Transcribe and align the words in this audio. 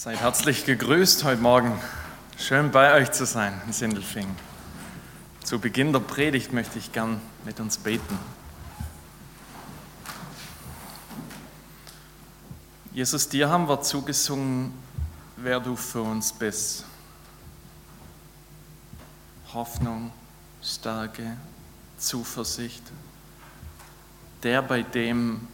Seid 0.00 0.20
herzlich 0.20 0.64
gegrüßt 0.64 1.24
heute 1.24 1.42
Morgen. 1.42 1.76
Schön 2.38 2.70
bei 2.70 2.94
euch 2.94 3.10
zu 3.10 3.26
sein 3.26 3.60
in 3.66 3.72
Sindelfingen. 3.72 4.36
Zu 5.42 5.58
Beginn 5.58 5.92
der 5.92 5.98
Predigt 5.98 6.52
möchte 6.52 6.78
ich 6.78 6.92
gern 6.92 7.20
mit 7.44 7.58
uns 7.58 7.78
beten. 7.78 8.16
Jesus, 12.92 13.28
dir 13.28 13.48
haben 13.48 13.68
wir 13.68 13.80
zugesungen, 13.80 14.72
wer 15.36 15.58
du 15.58 15.74
für 15.74 16.02
uns 16.02 16.32
bist. 16.32 16.84
Hoffnung, 19.52 20.12
Stärke, 20.62 21.36
Zuversicht. 21.96 22.84
Der, 24.44 24.62
bei 24.62 24.82
dem 24.82 25.48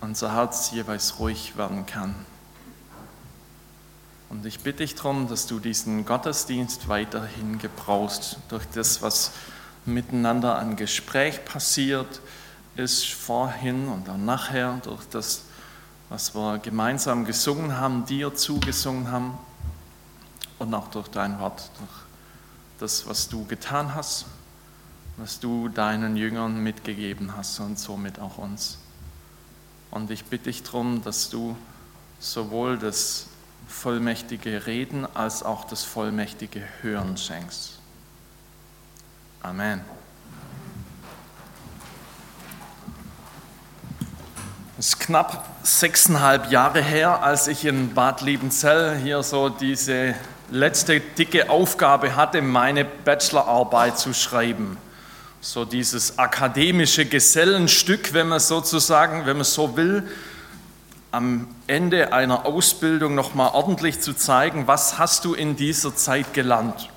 unser 0.00 0.32
Herz 0.32 0.72
jeweils 0.72 1.20
ruhig 1.20 1.56
werden 1.56 1.86
kann. 1.86 2.26
Und 4.30 4.44
ich 4.44 4.60
bitte 4.60 4.78
dich 4.78 4.94
darum, 4.94 5.28
dass 5.28 5.46
du 5.46 5.58
diesen 5.58 6.04
Gottesdienst 6.04 6.88
weiterhin 6.88 7.58
gebrauchst, 7.58 8.38
durch 8.48 8.64
das, 8.74 9.00
was 9.00 9.32
miteinander 9.86 10.58
an 10.58 10.76
Gespräch 10.76 11.44
passiert 11.44 12.20
ist, 12.76 13.06
vorhin 13.06 13.88
und 13.88 14.06
dann 14.06 14.24
nachher, 14.26 14.80
durch 14.84 15.04
das, 15.10 15.42
was 16.10 16.34
wir 16.34 16.58
gemeinsam 16.58 17.24
gesungen 17.24 17.76
haben, 17.78 18.04
dir 18.04 18.34
zugesungen 18.34 19.10
haben 19.10 19.38
und 20.58 20.74
auch 20.74 20.88
durch 20.88 21.08
dein 21.08 21.38
Wort, 21.40 21.70
durch 21.78 21.90
das, 22.78 23.06
was 23.06 23.28
du 23.28 23.46
getan 23.46 23.94
hast, 23.94 24.26
was 25.16 25.40
du 25.40 25.68
deinen 25.68 26.16
Jüngern 26.16 26.62
mitgegeben 26.62 27.36
hast 27.36 27.58
und 27.60 27.78
somit 27.78 28.18
auch 28.20 28.38
uns. 28.38 28.78
Und 29.90 30.10
ich 30.10 30.24
bitte 30.26 30.44
dich 30.44 30.62
darum, 30.62 31.02
dass 31.02 31.30
du 31.30 31.56
sowohl 32.20 32.78
das 32.78 33.26
vollmächtige 33.68 34.66
Reden 34.66 35.06
als 35.14 35.42
auch 35.42 35.64
das 35.64 35.84
vollmächtige 35.84 36.62
Hören 36.82 37.16
schenkst. 37.16 37.78
Amen. 39.42 39.82
Es 44.78 44.88
ist 44.88 45.00
knapp 45.00 45.44
sechseinhalb 45.62 46.50
Jahre 46.50 46.82
her, 46.82 47.22
als 47.22 47.48
ich 47.48 47.64
in 47.64 47.94
Bad 47.94 48.20
Liebenzell 48.20 48.96
hier 48.96 49.22
so 49.22 49.48
diese 49.48 50.14
letzte 50.50 51.00
dicke 51.00 51.50
Aufgabe 51.50 52.16
hatte, 52.16 52.42
meine 52.42 52.84
Bachelorarbeit 52.84 53.98
zu 53.98 54.14
schreiben. 54.14 54.76
So 55.40 55.64
dieses 55.64 56.18
akademische 56.18 57.06
Gesellenstück, 57.06 58.12
wenn 58.12 58.28
man 58.28 58.40
sozusagen, 58.40 59.26
wenn 59.26 59.36
man 59.36 59.44
so 59.44 59.76
will, 59.76 60.08
am 61.10 61.48
Ende 61.66 62.12
einer 62.12 62.44
Ausbildung 62.46 63.14
noch 63.14 63.34
mal 63.34 63.48
ordentlich 63.48 64.00
zu 64.00 64.12
zeigen, 64.12 64.66
was 64.66 64.98
hast 64.98 65.24
du 65.24 65.34
in 65.34 65.56
dieser 65.56 65.96
Zeit 65.96 66.34
gelernt? 66.34 66.90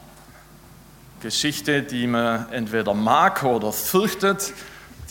Geschichte, 1.22 1.84
die 1.84 2.08
man 2.08 2.52
entweder 2.52 2.94
mag 2.94 3.44
oder 3.44 3.72
fürchtet. 3.72 4.54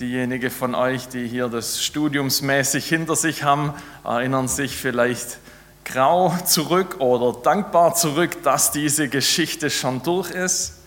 Diejenigen 0.01 0.51
von 0.51 0.75
euch, 0.75 1.09
die 1.09 1.27
hier 1.27 1.49
das 1.49 1.83
studiumsmäßig 1.83 2.87
hinter 2.87 3.17
sich 3.17 3.43
haben, 3.45 3.75
erinnern 4.05 4.49
sich 4.49 4.77
vielleicht 4.77 5.39
grau 5.85 6.37
zurück 6.45 7.01
oder 7.01 7.39
dankbar 7.41 7.95
zurück, 7.95 8.43
dass 8.43 8.73
diese 8.73 9.09
Geschichte 9.09 9.71
schon 9.71 10.03
durch 10.03 10.31
ist. 10.31 10.81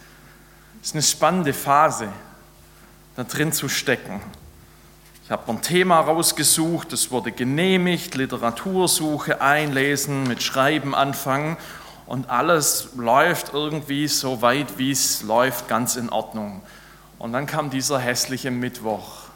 Es 0.82 0.90
ist 0.90 0.96
eine 0.96 1.04
spannende 1.04 1.54
Phase, 1.54 2.10
da 3.16 3.24
drin 3.24 3.54
zu 3.54 3.70
stecken. 3.70 4.22
Ich 5.26 5.32
habe 5.32 5.50
ein 5.50 5.62
Thema 5.62 6.02
rausgesucht, 6.02 6.92
es 6.92 7.10
wurde 7.10 7.32
genehmigt, 7.32 8.16
Literatursuche 8.16 9.40
einlesen, 9.40 10.24
mit 10.24 10.44
Schreiben 10.44 10.94
anfangen 10.94 11.56
und 12.08 12.30
alles 12.30 12.90
läuft 12.98 13.54
irgendwie 13.54 14.10
so 14.10 14.42
weit, 14.42 14.78
wie 14.78 14.92
es 14.92 15.24
läuft, 15.24 15.70
ganz 15.70 15.96
in 15.96 16.10
Ordnung. 16.10 16.62
Und 17.20 17.32
dann 17.32 17.46
kam 17.46 17.70
dieser 17.70 18.00
hässliche 18.00 18.52
Mittwoch. 18.52 19.30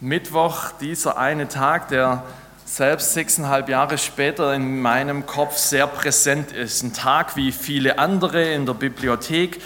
Mittwoch, 0.00 0.72
dieser 0.82 1.16
eine 1.16 1.48
Tag, 1.48 1.88
der 1.88 2.22
selbst 2.66 3.14
sechseinhalb 3.14 3.70
Jahre 3.70 3.96
später 3.96 4.52
in 4.52 4.82
meinem 4.82 5.24
Kopf 5.24 5.56
sehr 5.56 5.86
präsent 5.86 6.52
ist. 6.52 6.82
Ein 6.82 6.92
Tag 6.92 7.36
wie 7.36 7.52
viele 7.52 7.98
andere 7.98 8.52
in 8.52 8.66
der 8.66 8.74
Bibliothek, 8.74 9.62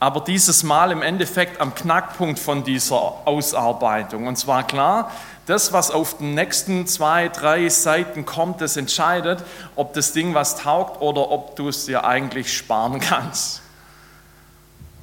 aber 0.00 0.20
dieses 0.20 0.62
Mal 0.62 0.92
im 0.92 1.02
Endeffekt 1.02 1.60
am 1.60 1.74
Knackpunkt 1.74 2.38
von 2.38 2.62
dieser 2.62 3.26
Ausarbeitung. 3.26 4.26
Und 4.26 4.36
zwar 4.36 4.66
klar, 4.66 5.10
das, 5.46 5.72
was 5.72 5.90
auf 5.90 6.18
den 6.18 6.34
nächsten 6.34 6.86
zwei, 6.86 7.28
drei 7.28 7.68
Seiten 7.68 8.26
kommt, 8.26 8.60
das 8.60 8.76
entscheidet, 8.76 9.42
ob 9.76 9.94
das 9.94 10.12
Ding 10.12 10.34
was 10.34 10.56
taugt 10.56 11.00
oder 11.00 11.30
ob 11.30 11.56
du 11.56 11.68
es 11.68 11.86
dir 11.86 12.04
eigentlich 12.04 12.56
sparen 12.56 13.00
kannst. 13.00 13.62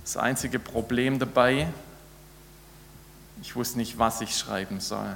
Das 0.03 0.17
einzige 0.17 0.59
Problem 0.59 1.17
dabei, 1.19 1.67
ich 3.41 3.55
wusste 3.55 3.79
nicht, 3.79 3.97
was 3.97 4.21
ich 4.21 4.37
schreiben 4.37 4.79
soll. 4.79 5.15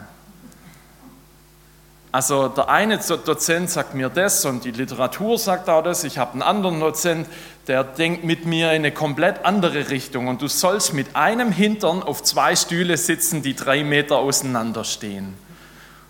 Also 2.12 2.48
der 2.48 2.70
eine 2.70 2.98
Dozent 2.98 3.70
sagt 3.70 3.94
mir 3.94 4.10
das 4.10 4.44
und 4.44 4.64
die 4.66 4.72
Literatur 4.72 5.38
sagt 5.38 5.70
auch 5.70 5.84
das. 5.84 6.04
Ich 6.04 6.18
habe 6.18 6.34
einen 6.34 6.42
anderen 6.42 6.80
Dozent, 6.80 7.28
der 7.68 7.84
denkt 7.84 8.24
mit 8.24 8.46
mir 8.46 8.72
in 8.72 8.78
eine 8.78 8.92
komplett 8.92 9.46
andere 9.46 9.90
Richtung. 9.90 10.28
Und 10.28 10.42
du 10.42 10.48
sollst 10.48 10.94
mit 10.94 11.16
einem 11.16 11.52
Hintern 11.52 12.02
auf 12.02 12.24
zwei 12.24 12.56
Stühle 12.56 12.98
sitzen, 12.98 13.44
die 13.44 13.56
drei 13.56 13.84
Meter 13.84 14.18
auseinander 14.18 14.84
stehen. 14.84 15.36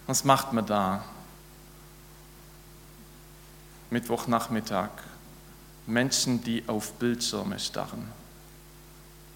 Was 0.07 0.23
macht 0.23 0.53
man 0.53 0.65
da? 0.65 1.03
Mittwochnachmittag. 3.89 4.89
Menschen, 5.85 6.43
die 6.43 6.63
auf 6.67 6.93
Bildschirme 6.93 7.59
starren. 7.59 8.07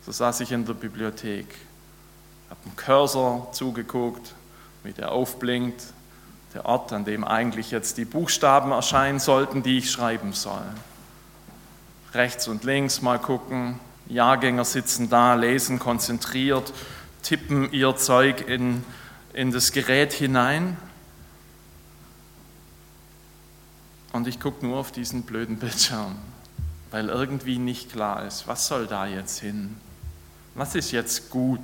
So 0.06 0.12
saß 0.12 0.40
ich 0.41 0.52
in 0.52 0.66
der 0.66 0.73
Bibliothek, 0.73 1.47
habe 2.50 2.59
dem 2.66 2.75
Cursor 2.75 3.52
zugeguckt, 3.52 4.34
wie 4.84 4.91
der 4.91 5.12
aufblinkt, 5.12 5.81
der 6.53 6.66
Ort, 6.66 6.94
an 6.94 7.06
dem 7.06 7.24
eigentlich 7.24 7.72
jetzt 7.72 7.97
die 7.97 8.06
Buchstaben 8.06 8.72
erscheinen 8.72 9.19
sollten, 9.19 9.64
die 9.64 9.80
ich 9.80 9.91
schreiben 9.91 10.34
soll. 10.34 10.64
Rechts 12.14 12.47
und 12.47 12.64
links 12.64 13.02
mal 13.02 13.19
gucken, 13.19 13.80
Jahrgänger 14.08 14.66
sitzen 14.66 15.09
da, 15.09 15.34
lesen 15.34 15.80
konzentriert, 15.80 16.72
tippen 17.24 17.72
ihr 17.72 17.96
Zeug 17.96 18.47
in, 18.47 18.84
in 19.34 19.52
das 19.52 19.72
Gerät 19.72 20.14
hinein. 20.14 20.78
Und 24.12 24.28
ich 24.28 24.40
gucke 24.40 24.66
nur 24.66 24.78
auf 24.78 24.91
diesen 24.91 25.24
blöden 25.24 25.58
Bildschirm, 25.58 26.16
weil 26.91 27.09
irgendwie 27.09 27.58
nicht 27.58 27.91
klar 27.91 28.25
ist, 28.28 28.47
was 28.47 28.68
soll 28.68 28.85
da 28.85 29.08
jetzt 29.08 29.40
hin? 29.40 29.75
Was 30.53 30.75
ist 30.75 30.91
jetzt 30.91 31.31
gut? 31.31 31.62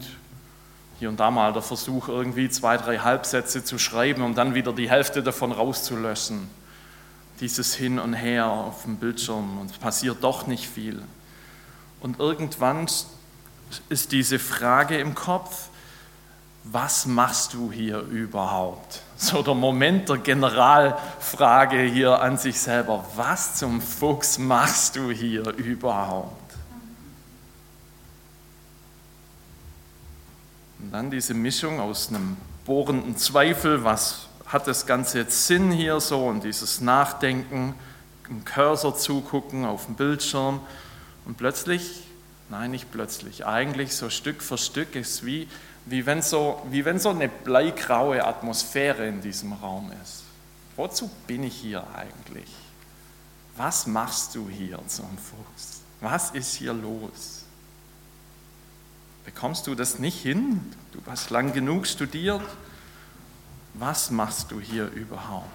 Hier 0.99 1.07
und 1.07 1.19
da 1.19 1.31
mal 1.31 1.53
der 1.53 1.61
Versuch, 1.61 2.09
irgendwie 2.09 2.49
zwei, 2.49 2.75
drei 2.75 2.97
Halbsätze 2.97 3.63
zu 3.63 3.79
schreiben, 3.79 4.21
um 4.21 4.35
dann 4.35 4.53
wieder 4.53 4.73
die 4.73 4.89
Hälfte 4.89 5.23
davon 5.23 5.53
rauszulöschen. 5.53 6.49
Dieses 7.39 7.73
Hin 7.73 7.99
und 7.99 8.13
Her 8.13 8.47
auf 8.47 8.83
dem 8.83 8.97
Bildschirm 8.97 9.59
und 9.59 9.71
es 9.71 9.77
passiert 9.77 10.17
doch 10.21 10.45
nicht 10.45 10.67
viel. 10.67 11.01
Und 12.01 12.19
irgendwann 12.19 12.87
ist 13.87 14.11
diese 14.11 14.39
Frage 14.39 14.97
im 14.97 15.15
Kopf, 15.15 15.69
was 16.65 17.05
machst 17.05 17.53
du 17.53 17.71
hier 17.71 17.99
überhaupt? 18.01 19.01
So 19.15 19.41
der 19.41 19.53
Moment 19.53 20.09
der 20.09 20.17
Generalfrage 20.17 21.81
hier 21.81 22.21
an 22.21 22.37
sich 22.37 22.59
selber, 22.59 23.05
was 23.15 23.55
zum 23.55 23.81
Fuchs 23.81 24.37
machst 24.37 24.97
du 24.97 25.09
hier 25.09 25.47
überhaupt? 25.55 26.38
Und 30.79 30.91
dann 30.91 31.11
diese 31.11 31.33
Mischung 31.33 31.79
aus 31.79 32.09
einem 32.09 32.37
bohrenden 32.65 33.17
Zweifel, 33.17 33.83
was 33.83 34.27
hat 34.45 34.67
das 34.67 34.85
Ganze 34.85 35.19
jetzt 35.19 35.47
Sinn 35.47 35.71
hier 35.71 35.99
so 35.99 36.27
und 36.27 36.43
dieses 36.43 36.81
Nachdenken, 36.81 37.75
im 38.29 38.45
Cursor 38.45 38.95
zugucken 38.95 39.65
auf 39.65 39.85
dem 39.85 39.95
Bildschirm 39.95 40.61
und 41.25 41.37
plötzlich, 41.37 42.03
nein, 42.49 42.71
nicht 42.71 42.91
plötzlich, 42.91 43.45
eigentlich 43.45 43.95
so 43.95 44.09
Stück 44.09 44.41
für 44.41 44.57
Stück 44.57 44.95
ist 44.95 45.25
wie, 45.25 45.47
wie, 45.85 46.05
wenn, 46.05 46.21
so, 46.21 46.61
wie 46.69 46.85
wenn 46.85 46.99
so 46.99 47.09
eine 47.09 47.27
bleigraue 47.27 48.25
Atmosphäre 48.25 49.07
in 49.07 49.21
diesem 49.21 49.53
Raum 49.53 49.91
ist. 50.03 50.23
Wozu 50.75 51.09
bin 51.27 51.43
ich 51.43 51.55
hier 51.55 51.83
eigentlich? 51.95 52.49
Was 53.57 53.87
machst 53.87 54.35
du 54.35 54.47
hier 54.47 54.79
zum 54.87 55.09
Fuchs? 55.17 55.81
Was 56.01 56.31
ist 56.31 56.53
hier 56.53 56.73
los? 56.73 57.45
Bekommst 59.35 59.67
du 59.67 59.75
das 59.75 59.99
nicht 59.99 60.19
hin? 60.19 60.59
Du 60.91 60.99
hast 61.05 61.29
lang 61.29 61.53
genug 61.53 61.85
studiert. 61.85 62.41
Was 63.75 64.09
machst 64.09 64.49
du 64.49 64.59
hier 64.59 64.87
überhaupt? 64.87 65.45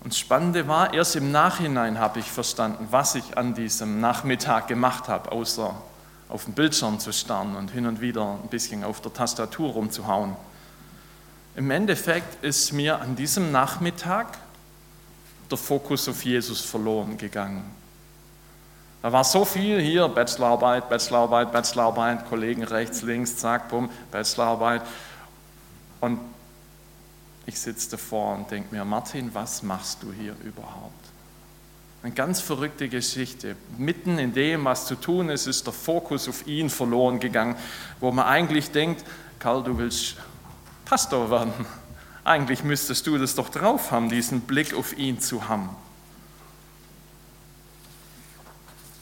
Und 0.00 0.14
das 0.14 0.18
Spannende 0.18 0.68
war, 0.68 0.94
erst 0.94 1.14
im 1.14 1.30
Nachhinein 1.30 1.98
habe 1.98 2.20
ich 2.20 2.30
verstanden, 2.32 2.88
was 2.90 3.14
ich 3.14 3.36
an 3.36 3.54
diesem 3.54 4.00
Nachmittag 4.00 4.68
gemacht 4.68 5.08
habe, 5.08 5.32
außer 5.32 5.74
auf 6.30 6.44
dem 6.44 6.54
Bildschirm 6.54 6.98
zu 6.98 7.12
starren 7.12 7.56
und 7.56 7.72
hin 7.72 7.84
und 7.84 8.00
wieder 8.00 8.38
ein 8.42 8.48
bisschen 8.48 8.82
auf 8.82 9.02
der 9.02 9.12
Tastatur 9.12 9.72
rumzuhauen. 9.72 10.34
Im 11.56 11.70
Endeffekt 11.70 12.42
ist 12.42 12.72
mir 12.72 13.02
an 13.02 13.16
diesem 13.16 13.52
Nachmittag 13.52 14.38
der 15.50 15.58
Fokus 15.58 16.08
auf 16.08 16.24
Jesus 16.24 16.62
verloren 16.62 17.18
gegangen. 17.18 17.70
Da 19.06 19.12
war 19.12 19.22
so 19.22 19.44
viel 19.44 19.80
hier, 19.80 20.08
Bachelorarbeit, 20.08 20.88
Bachelorarbeit, 20.88 21.52
Bachelorarbeit, 21.52 22.28
Kollegen 22.28 22.64
rechts, 22.64 23.02
links, 23.02 23.36
zack, 23.36 23.68
bumm, 23.68 23.88
Bachelorarbeit. 24.10 24.82
Und 26.00 26.18
ich 27.46 27.56
sitze 27.56 27.92
davor 27.92 28.34
und 28.34 28.50
denke 28.50 28.74
mir, 28.74 28.84
Martin, 28.84 29.32
was 29.32 29.62
machst 29.62 30.02
du 30.02 30.12
hier 30.12 30.34
überhaupt? 30.42 30.92
Eine 32.02 32.14
ganz 32.14 32.40
verrückte 32.40 32.88
Geschichte. 32.88 33.54
Mitten 33.78 34.18
in 34.18 34.34
dem, 34.34 34.64
was 34.64 34.86
zu 34.86 34.96
tun 34.96 35.28
ist, 35.28 35.46
ist 35.46 35.64
der 35.66 35.72
Fokus 35.72 36.28
auf 36.28 36.44
ihn 36.48 36.68
verloren 36.68 37.20
gegangen, 37.20 37.54
wo 38.00 38.10
man 38.10 38.26
eigentlich 38.26 38.72
denkt, 38.72 39.04
Karl, 39.38 39.62
du 39.62 39.78
willst 39.78 40.16
Pastor 40.84 41.30
werden. 41.30 41.52
Eigentlich 42.24 42.64
müsstest 42.64 43.06
du 43.06 43.18
das 43.18 43.36
doch 43.36 43.50
drauf 43.50 43.92
haben, 43.92 44.08
diesen 44.08 44.40
Blick 44.40 44.74
auf 44.74 44.98
ihn 44.98 45.20
zu 45.20 45.46
haben. 45.48 45.68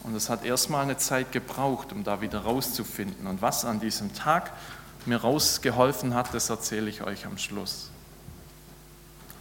Und 0.05 0.15
es 0.15 0.29
hat 0.29 0.45
erstmal 0.45 0.83
eine 0.83 0.97
Zeit 0.97 1.31
gebraucht, 1.31 1.91
um 1.91 2.03
da 2.03 2.21
wieder 2.21 2.41
rauszufinden. 2.41 3.25
Und 3.25 3.41
was 3.41 3.65
an 3.65 3.79
diesem 3.79 4.13
Tag 4.13 4.51
mir 5.05 5.17
rausgeholfen 5.17 6.13
hat, 6.13 6.31
das 6.33 6.49
erzähle 6.49 6.89
ich 6.89 7.01
euch 7.01 7.25
am 7.25 7.39
Schluss. 7.39 7.89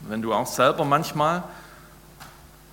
Wenn 0.08 0.22
du 0.22 0.32
auch 0.32 0.46
selber 0.46 0.86
manchmal 0.86 1.42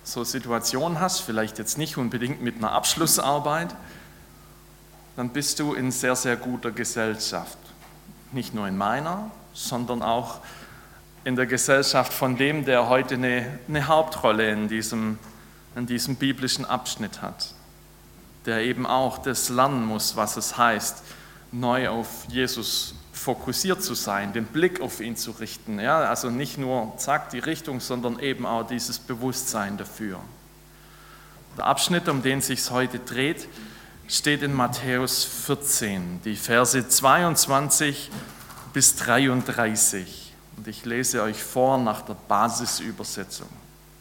so 0.04 0.24
Situationen 0.24 1.00
hast, 1.00 1.20
vielleicht 1.20 1.58
jetzt 1.58 1.76
nicht 1.76 1.98
unbedingt 1.98 2.40
mit 2.40 2.56
einer 2.56 2.72
Abschlussarbeit, 2.72 3.74
dann 5.16 5.28
bist 5.28 5.60
du 5.60 5.74
in 5.74 5.90
sehr, 5.90 6.16
sehr 6.16 6.36
guter 6.36 6.70
Gesellschaft. 6.70 7.58
Nicht 8.32 8.54
nur 8.54 8.66
in 8.66 8.78
meiner, 8.78 9.30
sondern 9.52 10.02
auch 10.02 10.40
in 11.24 11.36
der 11.36 11.46
Gesellschaft 11.46 12.12
von 12.12 12.38
dem, 12.38 12.64
der 12.64 12.88
heute 12.88 13.14
eine, 13.14 13.58
eine 13.68 13.86
Hauptrolle 13.86 14.50
in 14.50 14.68
diesem, 14.68 15.18
in 15.76 15.86
diesem 15.86 16.16
biblischen 16.16 16.64
Abschnitt 16.64 17.20
hat, 17.20 17.54
der 18.46 18.62
eben 18.62 18.86
auch 18.86 19.18
das 19.18 19.48
lernen 19.48 19.84
muss, 19.84 20.16
was 20.16 20.36
es 20.36 20.56
heißt, 20.56 21.02
neu 21.52 21.88
auf 21.88 22.26
Jesus 22.28 22.94
fokussiert 23.12 23.82
zu 23.82 23.94
sein, 23.94 24.32
den 24.32 24.46
Blick 24.46 24.80
auf 24.80 25.00
ihn 25.00 25.16
zu 25.16 25.30
richten. 25.32 25.78
Ja? 25.78 26.00
Also 26.00 26.30
nicht 26.30 26.58
nur, 26.58 26.94
zack, 26.96 27.30
die 27.30 27.38
Richtung, 27.38 27.80
sondern 27.80 28.18
eben 28.18 28.46
auch 28.46 28.66
dieses 28.66 28.98
Bewusstsein 28.98 29.76
dafür. 29.76 30.18
Der 31.56 31.66
Abschnitt, 31.66 32.08
um 32.08 32.22
den 32.22 32.40
sich 32.40 32.70
heute 32.70 32.98
dreht, 32.98 33.46
steht 34.08 34.42
in 34.42 34.54
Matthäus 34.54 35.24
14, 35.24 36.22
die 36.24 36.36
Verse 36.36 36.88
22 36.88 38.10
bis 38.72 38.96
33. 38.96 40.32
Und 40.56 40.66
ich 40.66 40.84
lese 40.84 41.22
euch 41.22 41.42
vor 41.42 41.78
nach 41.78 42.02
der 42.02 42.16
Basisübersetzung. 42.26 43.48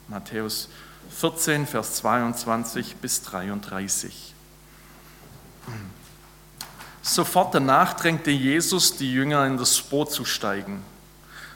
Matthäus 0.07 0.63
14, 0.63 0.90
Vers 1.11 1.95
22 1.95 2.95
bis 2.95 3.21
33. 3.23 4.33
Sofort 7.01 7.53
danach 7.53 7.93
drängte 7.93 8.31
Jesus 8.31 8.95
die 8.97 9.11
Jünger 9.11 9.45
in 9.45 9.57
das 9.57 9.81
Boot 9.81 10.11
zu 10.11 10.25
steigen. 10.25 10.83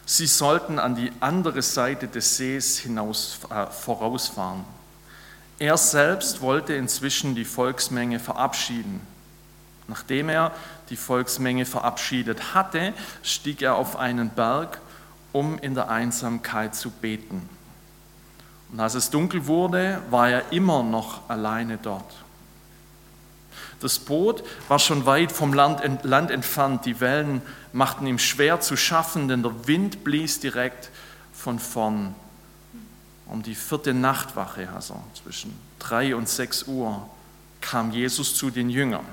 Sie 0.05 0.27
sollten 0.27 0.77
an 0.77 0.95
die 0.95 1.11
andere 1.19 1.61
Seite 1.61 2.07
des 2.07 2.37
Sees 2.37 2.77
hinaus 2.77 3.39
äh, 3.49 3.65
vorausfahren. 3.67 4.63
Er 5.57 5.77
selbst 5.77 6.41
wollte 6.41 6.73
inzwischen 6.73 7.33
die 7.33 7.45
Volksmenge 7.45 8.19
verabschieden. 8.19 9.01
Nachdem 9.87 10.29
er 10.29 10.51
die 10.89 10.97
Volksmenge 10.97 11.65
verabschiedet 11.65 12.53
hatte, 12.53 12.93
stieg 13.23 13.61
er 13.61 13.75
auf 13.75 13.95
einen 13.95 14.29
Berg, 14.29 14.79
um 15.31 15.57
in 15.59 15.73
der 15.73 15.89
Einsamkeit 15.89 16.75
zu 16.75 16.91
beten. 16.91 17.47
Und 18.71 18.79
als 18.79 18.95
es 18.95 19.09
dunkel 19.09 19.47
wurde, 19.47 20.01
war 20.09 20.29
er 20.29 20.51
immer 20.51 20.83
noch 20.83 21.29
alleine 21.29 21.77
dort. 21.77 22.13
Das 23.79 23.99
Boot 23.99 24.43
war 24.67 24.79
schon 24.79 25.05
weit 25.05 25.31
vom 25.31 25.53
Land, 25.53 25.81
entfernt. 26.31 26.85
Die 26.85 26.99
Wellen 26.99 27.41
machten 27.73 28.07
ihm 28.07 28.19
schwer 28.19 28.59
zu 28.61 28.77
schaffen, 28.77 29.27
denn 29.27 29.43
der 29.43 29.67
Wind 29.67 30.03
blies 30.03 30.39
direkt 30.39 30.89
von 31.33 31.59
vorn. 31.59 32.15
Um 33.27 33.43
die 33.43 33.55
vierte 33.55 33.93
Nachtwache, 33.93 34.69
also 34.73 35.01
zwischen 35.21 35.53
drei 35.79 36.15
und 36.15 36.29
sechs 36.29 36.63
Uhr, 36.63 37.07
kam 37.59 37.91
Jesus 37.91 38.35
zu 38.35 38.49
den 38.49 38.69
Jüngern. 38.69 39.05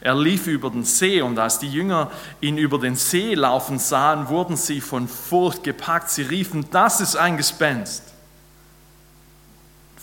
Er 0.00 0.16
lief 0.16 0.48
über 0.48 0.70
den 0.70 0.84
See 0.84 1.22
und 1.22 1.38
als 1.38 1.60
die 1.60 1.70
Jünger 1.70 2.10
ihn 2.40 2.58
über 2.58 2.78
den 2.78 2.96
See 2.96 3.34
laufen 3.34 3.78
sahen, 3.78 4.28
wurden 4.28 4.56
sie 4.56 4.80
von 4.80 5.06
Furcht 5.06 5.62
gepackt. 5.62 6.10
Sie 6.10 6.22
riefen, 6.22 6.66
das 6.70 7.00
ist 7.00 7.16
ein 7.16 7.36
Gespenst. 7.36 8.02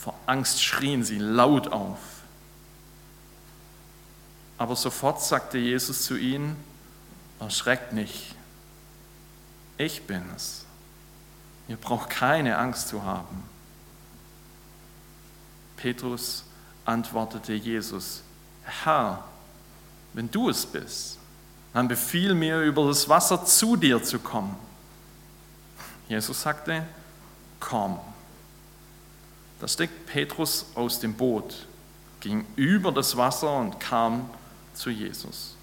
Vor 0.04 0.16
Angst 0.26 0.62
schrien 0.62 1.06
sie 1.06 1.18
laut 1.18 1.70
auf. 1.70 1.98
Aber 4.58 4.76
sofort 4.76 5.22
sagte 5.22 5.58
Jesus 5.58 6.04
zu 6.04 6.18
ihnen, 6.18 6.58
erschreckt 7.40 7.94
nicht, 7.94 8.36
ich 9.78 10.06
bin 10.06 10.22
es. 10.36 10.66
Ihr 11.70 11.78
braucht 11.78 12.10
keine 12.10 12.58
Angst 12.58 12.90
zu 12.90 13.04
haben. 13.04 13.44
Petrus 15.78 16.44
antwortete 16.84 17.54
Jesus, 17.54 18.24
Herr, 18.84 19.24
wenn 20.12 20.30
du 20.30 20.50
es 20.50 20.66
bist, 20.66 21.18
dann 21.72 21.88
befiehl 21.88 22.34
mir, 22.34 22.60
über 22.60 22.88
das 22.88 23.08
Wasser 23.08 23.46
zu 23.46 23.78
dir 23.78 24.04
zu 24.04 24.20
kommen. 24.20 24.58
Jesus 26.10 26.42
sagte, 26.42 26.86
komm. 27.62 28.02
Da 29.64 29.70
stieg 29.70 30.08
Petrus 30.08 30.66
aus 30.76 31.00
dem 31.00 31.14
Boot, 31.14 31.56
ging 32.20 32.46
über 32.58 32.92
das 32.92 33.16
Wasser 33.16 33.56
und 33.60 33.80
kam 33.80 34.30
zu 34.74 34.90
Jesus. 34.90 35.56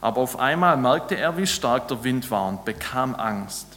Aber 0.00 0.22
auf 0.22 0.40
einmal 0.40 0.76
merkte 0.76 1.14
er, 1.16 1.36
wie 1.36 1.46
stark 1.46 1.86
der 1.86 2.02
Wind 2.02 2.32
war 2.32 2.48
und 2.48 2.64
bekam 2.64 3.14
Angst. 3.14 3.68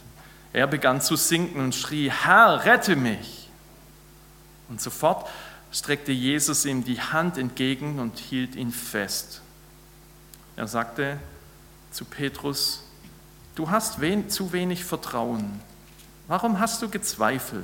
Er 0.52 0.66
begann 0.66 1.00
zu 1.00 1.14
sinken 1.14 1.60
und 1.60 1.76
schrie, 1.76 2.10
Herr, 2.10 2.64
rette 2.64 2.96
mich. 2.96 3.48
Und 4.68 4.80
sofort 4.80 5.28
streckte 5.70 6.10
Jesus 6.10 6.64
ihm 6.64 6.82
die 6.82 7.00
Hand 7.00 7.38
entgegen 7.38 8.00
und 8.00 8.18
hielt 8.18 8.56
ihn 8.56 8.72
fest. 8.72 9.42
Er 10.56 10.66
sagte 10.66 11.20
zu 11.92 12.04
Petrus, 12.04 12.82
du 13.54 13.70
hast 13.70 14.00
wen, 14.00 14.28
zu 14.28 14.52
wenig 14.52 14.84
Vertrauen. 14.84 15.60
Warum 16.26 16.58
hast 16.58 16.82
du 16.82 16.88
gezweifelt? 16.88 17.62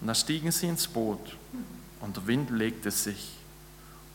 Und 0.00 0.06
da 0.06 0.14
stiegen 0.14 0.52
sie 0.52 0.68
ins 0.68 0.86
Boot 0.86 1.36
und 2.00 2.16
der 2.16 2.26
Wind 2.26 2.50
legte 2.50 2.90
sich. 2.90 3.30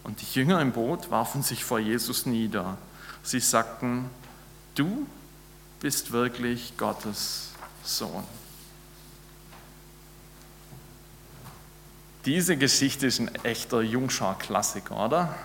Und 0.04 0.22
die 0.22 0.40
Jünger 0.40 0.62
im 0.62 0.72
Boot 0.72 1.12
warfen 1.12 1.44
sich 1.44 1.63
vor 1.63 1.80
Jesus 1.80 2.25
nieder. 2.25 2.78
Sie 3.24 3.40
sagten, 3.40 4.10
du 4.75 5.08
bist 5.80 6.12
wirklich 6.12 6.75
Gottes 6.78 7.50
Sohn. 7.84 8.24
Diese 12.25 12.56
Geschichte 12.56 13.08
ist 13.08 13.20
ein 13.20 13.34
echter 13.44 13.82
Jungschar-Klassiker, 13.82 15.06
oder? 15.06 15.36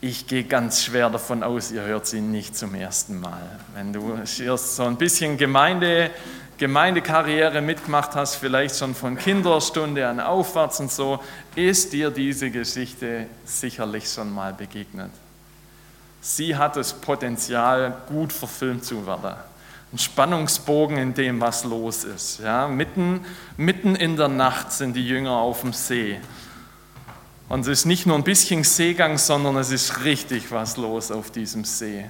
Ich 0.00 0.26
gehe 0.26 0.44
ganz 0.44 0.82
schwer 0.82 1.10
davon 1.10 1.42
aus, 1.42 1.70
ihr 1.70 1.82
hört 1.82 2.06
sie 2.06 2.20
nicht 2.20 2.56
zum 2.56 2.74
ersten 2.74 3.20
Mal. 3.20 3.60
Wenn 3.74 3.92
du 3.92 4.20
so 4.24 4.84
ein 4.84 4.96
bisschen 4.96 5.36
Gemeinde 5.36 6.10
Gemeindekarriere 6.58 7.60
mitgemacht 7.60 8.14
hast, 8.14 8.36
vielleicht 8.36 8.76
schon 8.76 8.94
von 8.94 9.18
Kinderstunde 9.18 10.08
an 10.08 10.20
aufwärts 10.20 10.80
und 10.80 10.90
so, 10.90 11.20
ist 11.54 11.92
dir 11.92 12.10
diese 12.10 12.50
Geschichte 12.50 13.26
sicherlich 13.44 14.10
schon 14.10 14.32
mal 14.32 14.54
begegnet. 14.54 15.10
Sie 16.20 16.56
hat 16.56 16.76
das 16.76 16.94
Potenzial, 16.94 17.98
gut 18.08 18.32
verfilmt 18.32 18.84
zu 18.84 19.06
werden. 19.06 19.34
Ein 19.92 19.98
Spannungsbogen 19.98 20.96
in 20.96 21.14
dem, 21.14 21.40
was 21.40 21.64
los 21.64 22.04
ist. 22.04 22.40
Ja, 22.40 22.66
mitten, 22.66 23.24
mitten 23.56 23.94
in 23.94 24.16
der 24.16 24.28
Nacht 24.28 24.72
sind 24.72 24.94
die 24.94 25.06
Jünger 25.06 25.32
auf 25.32 25.60
dem 25.60 25.72
See. 25.72 26.18
Und 27.48 27.60
es 27.60 27.68
ist 27.68 27.84
nicht 27.84 28.06
nur 28.06 28.16
ein 28.16 28.24
bisschen 28.24 28.64
Seegang, 28.64 29.18
sondern 29.18 29.56
es 29.56 29.70
ist 29.70 30.04
richtig 30.04 30.50
was 30.50 30.76
los 30.76 31.12
auf 31.12 31.30
diesem 31.30 31.64
See. 31.64 32.06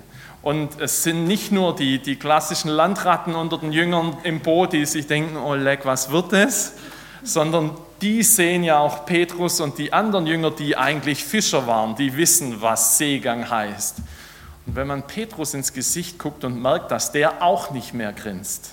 Und 0.46 0.80
es 0.80 1.02
sind 1.02 1.24
nicht 1.24 1.50
nur 1.50 1.74
die, 1.74 1.98
die 1.98 2.14
klassischen 2.14 2.68
Landratten 2.68 3.34
unter 3.34 3.58
den 3.58 3.72
Jüngern 3.72 4.16
im 4.22 4.38
Boot, 4.38 4.74
die 4.74 4.86
sich 4.86 5.08
denken, 5.08 5.36
oh 5.36 5.56
leck, 5.56 5.80
was 5.82 6.12
wird 6.12 6.32
das? 6.32 6.74
Sondern 7.24 7.72
die 8.00 8.22
sehen 8.22 8.62
ja 8.62 8.78
auch 8.78 9.06
Petrus 9.06 9.60
und 9.60 9.76
die 9.76 9.92
anderen 9.92 10.24
Jünger, 10.28 10.52
die 10.52 10.76
eigentlich 10.76 11.24
Fischer 11.24 11.66
waren, 11.66 11.96
die 11.96 12.16
wissen, 12.16 12.62
was 12.62 12.96
Seegang 12.96 13.50
heißt. 13.50 13.96
Und 14.66 14.76
wenn 14.76 14.86
man 14.86 15.04
Petrus 15.08 15.52
ins 15.52 15.72
Gesicht 15.72 16.16
guckt 16.16 16.44
und 16.44 16.62
merkt, 16.62 16.92
dass 16.92 17.10
der 17.10 17.42
auch 17.42 17.72
nicht 17.72 17.92
mehr 17.92 18.12
grinst, 18.12 18.70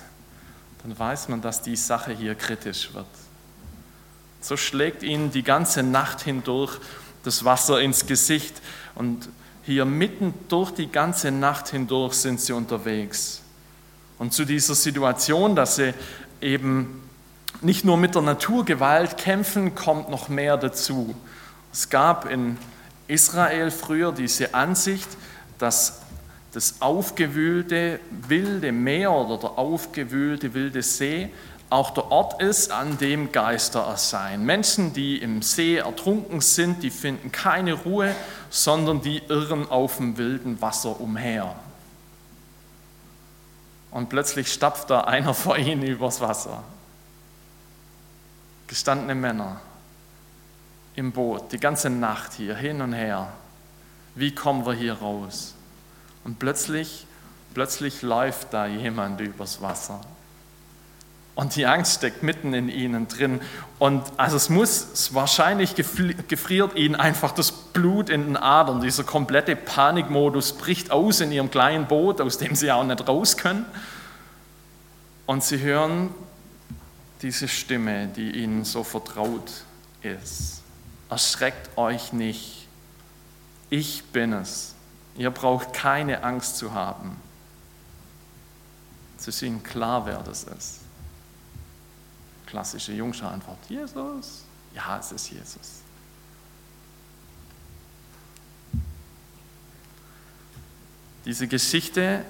dann 0.84 0.96
weiß 0.96 1.28
man, 1.28 1.42
dass 1.42 1.60
die 1.60 1.74
Sache 1.74 2.12
hier 2.12 2.36
kritisch 2.36 2.94
wird. 2.94 3.04
So 4.40 4.56
schlägt 4.56 5.02
ihnen 5.02 5.32
die 5.32 5.42
ganze 5.42 5.82
Nacht 5.82 6.20
hindurch 6.20 6.78
das 7.24 7.44
Wasser 7.44 7.80
ins 7.80 8.06
Gesicht 8.06 8.62
und 8.94 9.28
hier 9.66 9.84
mitten 9.84 10.34
durch 10.48 10.70
die 10.72 10.90
ganze 10.90 11.30
Nacht 11.30 11.68
hindurch 11.70 12.14
sind 12.14 12.40
sie 12.40 12.52
unterwegs. 12.52 13.42
Und 14.18 14.32
zu 14.32 14.44
dieser 14.44 14.74
Situation, 14.74 15.56
dass 15.56 15.76
sie 15.76 15.94
eben 16.40 17.02
nicht 17.62 17.84
nur 17.84 17.96
mit 17.96 18.14
der 18.14 18.22
Naturgewalt 18.22 19.16
kämpfen, 19.16 19.74
kommt 19.74 20.10
noch 20.10 20.28
mehr 20.28 20.56
dazu. 20.56 21.14
Es 21.72 21.88
gab 21.88 22.30
in 22.30 22.58
Israel 23.08 23.70
früher 23.70 24.12
diese 24.12 24.54
Ansicht, 24.54 25.08
dass 25.58 26.00
das 26.52 26.80
aufgewühlte 26.80 28.00
wilde 28.10 28.70
Meer 28.70 29.12
oder 29.12 29.38
der 29.38 29.58
aufgewühlte 29.58 30.54
wilde 30.54 30.82
See 30.82 31.30
auch 31.74 31.90
der 31.90 32.12
Ort 32.12 32.40
ist, 32.40 32.70
an 32.70 32.98
dem 32.98 33.32
Geister 33.32 33.80
erscheinen. 33.80 34.46
Menschen, 34.46 34.92
die 34.92 35.18
im 35.18 35.42
See 35.42 35.78
ertrunken 35.78 36.40
sind, 36.40 36.84
die 36.84 36.90
finden 36.90 37.32
keine 37.32 37.72
Ruhe, 37.72 38.14
sondern 38.48 39.02
die 39.02 39.18
irren 39.28 39.68
auf 39.68 39.96
dem 39.96 40.16
wilden 40.16 40.62
Wasser 40.62 41.00
umher. 41.00 41.56
Und 43.90 44.08
plötzlich 44.08 44.52
stapft 44.52 44.88
da 44.88 45.00
einer 45.00 45.34
vor 45.34 45.58
ihnen 45.58 45.82
übers 45.82 46.20
Wasser. 46.20 46.62
Gestandene 48.68 49.16
Männer 49.16 49.60
im 50.94 51.10
Boot, 51.10 51.50
die 51.50 51.58
ganze 51.58 51.90
Nacht 51.90 52.34
hier, 52.34 52.54
hin 52.54 52.82
und 52.82 52.92
her. 52.92 53.32
Wie 54.14 54.32
kommen 54.32 54.64
wir 54.64 54.74
hier 54.74 54.94
raus? 54.94 55.54
Und 56.22 56.38
plötzlich, 56.38 57.04
plötzlich 57.52 58.02
läuft 58.02 58.54
da 58.54 58.66
jemand 58.66 59.20
übers 59.20 59.60
Wasser. 59.60 60.00
Und 61.34 61.56
die 61.56 61.66
Angst 61.66 61.96
steckt 61.96 62.22
mitten 62.22 62.54
in 62.54 62.68
ihnen 62.68 63.08
drin. 63.08 63.40
Und 63.80 64.04
also 64.16 64.36
es 64.36 64.48
muss, 64.48 64.86
es 64.92 65.14
wahrscheinlich 65.14 65.74
gefriert 65.74 66.76
ihnen 66.76 66.94
einfach 66.94 67.32
das 67.32 67.50
Blut 67.50 68.08
in 68.08 68.24
den 68.24 68.36
Adern. 68.36 68.80
Dieser 68.80 69.02
komplette 69.02 69.56
Panikmodus 69.56 70.52
bricht 70.52 70.92
aus 70.92 71.20
in 71.20 71.32
ihrem 71.32 71.50
kleinen 71.50 71.86
Boot, 71.86 72.20
aus 72.20 72.38
dem 72.38 72.54
sie 72.54 72.70
auch 72.70 72.84
nicht 72.84 73.08
raus 73.08 73.36
können. 73.36 73.66
Und 75.26 75.42
sie 75.42 75.58
hören 75.58 76.10
diese 77.22 77.48
Stimme, 77.48 78.06
die 78.06 78.30
ihnen 78.30 78.64
so 78.64 78.84
vertraut 78.84 79.50
ist. 80.02 80.62
Erschreckt 81.10 81.76
euch 81.76 82.12
nicht. 82.12 82.68
Ich 83.70 84.04
bin 84.04 84.32
es. 84.34 84.74
Ihr 85.16 85.30
braucht 85.30 85.72
keine 85.72 86.22
Angst 86.22 86.58
zu 86.58 86.74
haben. 86.74 87.16
Es 89.18 89.26
ist 89.26 89.42
ihnen 89.42 89.64
klar, 89.64 90.06
wer 90.06 90.18
das 90.18 90.44
ist 90.44 90.83
klassische 92.54 92.92
Jungschar-Antwort. 92.92 93.58
Jesus? 93.68 94.44
Ja, 94.76 94.96
es 95.00 95.10
ist 95.10 95.28
Jesus. 95.28 95.80
Diese 101.24 101.48
Geschichte, 101.48 102.24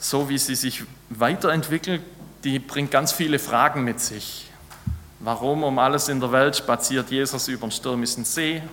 so 0.00 0.28
wie 0.28 0.38
sie 0.38 0.56
sich 0.56 0.82
weiterentwickelt, 1.10 2.02
die 2.42 2.58
bringt 2.58 2.90
ganz 2.90 3.12
viele 3.12 3.38
Fragen 3.38 3.84
mit 3.84 4.00
sich. 4.00 4.50
Warum 5.20 5.62
um 5.62 5.78
alles 5.78 6.08
in 6.08 6.18
der 6.18 6.32
Welt 6.32 6.56
spaziert 6.56 7.12
Jesus 7.12 7.46
über 7.46 7.68
den 7.68 7.70
stürmischen 7.70 8.24
See? 8.24 8.64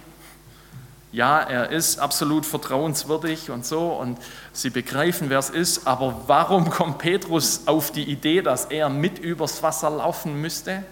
Ja, 1.12 1.40
er 1.40 1.70
ist 1.70 2.00
absolut 2.00 2.46
vertrauenswürdig 2.46 3.50
und 3.50 3.66
so 3.66 3.94
und 3.94 4.20
sie 4.54 4.70
begreifen, 4.70 5.30
wer 5.30 5.40
es 5.40 5.50
ist, 5.50 5.88
aber 5.88 6.24
warum 6.28 6.70
kommt 6.70 7.00
Petrus 7.00 7.62
auf 7.66 7.92
die 7.92 8.04
Idee, 8.04 8.42
dass 8.42 8.66
er 8.66 8.90
mit 8.90 9.18
übers 9.18 9.64
Wasser 9.64 9.90
laufen 9.90 10.40
müsste? 10.40 10.84